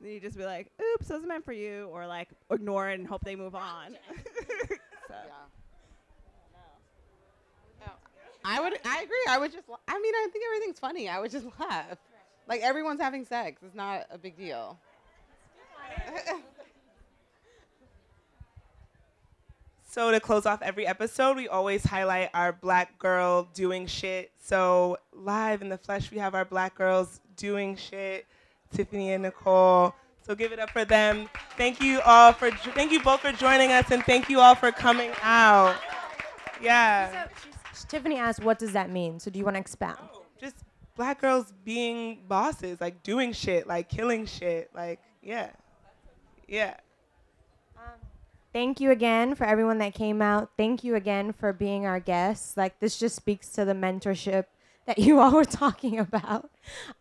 [0.02, 3.08] then you just be like, "Oops, wasn't meant for you," or like ignore it and
[3.08, 3.96] hope they move on.
[4.68, 4.76] so.
[5.10, 5.16] Yeah.
[7.80, 7.92] No.
[8.44, 8.74] I would.
[8.86, 9.26] I agree.
[9.30, 9.70] I would just.
[9.70, 11.08] la- I mean, I think everything's funny.
[11.08, 11.98] I would just laugh.
[12.48, 13.62] Like everyone's having sex.
[13.66, 14.78] It's not a big deal.
[19.96, 24.30] So to close off every episode, we always highlight our black girl doing shit.
[24.38, 28.26] So live in the flesh, we have our black girls doing shit,
[28.74, 29.96] Tiffany and Nicole.
[30.22, 31.30] So give it up for them.
[31.56, 34.70] Thank you all for thank you both for joining us and thank you all for
[34.70, 35.78] coming out.
[36.62, 37.28] Yeah.
[37.88, 40.10] Tiffany asked, "What does that mean?" So do you want to expound?
[40.14, 40.58] Oh, just
[40.98, 45.52] black girls being bosses, like doing shit, like killing shit, like yeah.
[46.50, 46.76] Yeah.
[48.56, 50.52] Thank you again for everyone that came out.
[50.56, 52.56] Thank you again for being our guests.
[52.56, 54.46] Like this just speaks to the mentorship
[54.86, 56.50] that you all were talking about.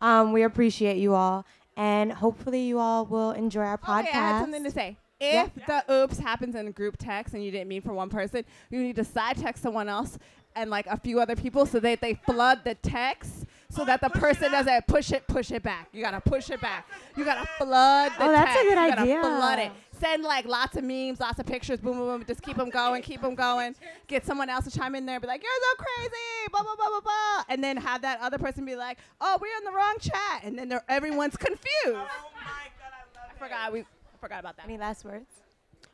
[0.01, 1.45] Um, we appreciate you all,
[1.77, 4.07] and hopefully you all will enjoy our podcast.
[4.09, 4.97] Okay, I had something to say.
[5.21, 5.45] Yeah.
[5.45, 8.43] If the oops happens in a group text and you didn't mean for one person,
[8.69, 10.19] you need to side text someone else
[10.57, 14.09] and like a few other people so that they flood the text so that the
[14.09, 15.89] person doesn't push it, push it back.
[15.91, 16.87] You gotta push it back.
[17.15, 19.21] You gotta flood the Oh, that's a good you idea.
[19.21, 19.71] flood it.
[19.99, 22.25] Send like lots of memes, lots of pictures, boom, boom, boom.
[22.27, 23.75] Just keep them going, keep them going.
[24.07, 26.89] Get someone else to chime in there, be like, "You're so crazy," blah blah blah
[26.89, 29.95] blah blah, and then have that other person be like, "Oh, we're in the wrong
[29.99, 31.65] chat," and then everyone's confused.
[31.85, 34.65] Oh my god, I love I forgot we I forgot about that.
[34.65, 35.25] Any last words?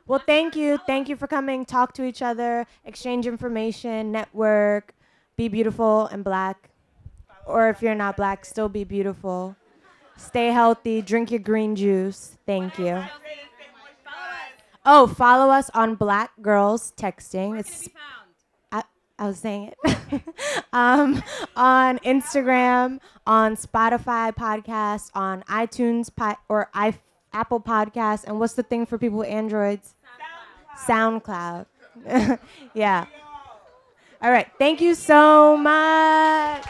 [0.06, 0.78] Well, thank you.
[0.86, 1.64] Thank you for coming.
[1.64, 4.94] Talk to each other, exchange information, network,
[5.36, 6.70] be beautiful and black.
[7.46, 9.56] Or if you're not black, still be beautiful.
[10.16, 12.36] Stay healthy, drink your green juice.
[12.46, 13.02] Thank you.
[14.84, 17.58] Oh, follow us on Black Girls Texting.
[17.58, 17.88] It's
[18.72, 18.82] I,
[19.18, 20.22] I was saying it.
[20.72, 21.22] um,
[21.54, 26.98] on Instagram, on Spotify podcast, on iTunes po- or I-
[27.32, 29.94] Apple Podcasts, and what's the thing for people with Androids?
[30.86, 31.66] SoundCloud.
[32.74, 33.06] yeah.
[34.20, 34.48] All right.
[34.58, 36.66] Thank you so much.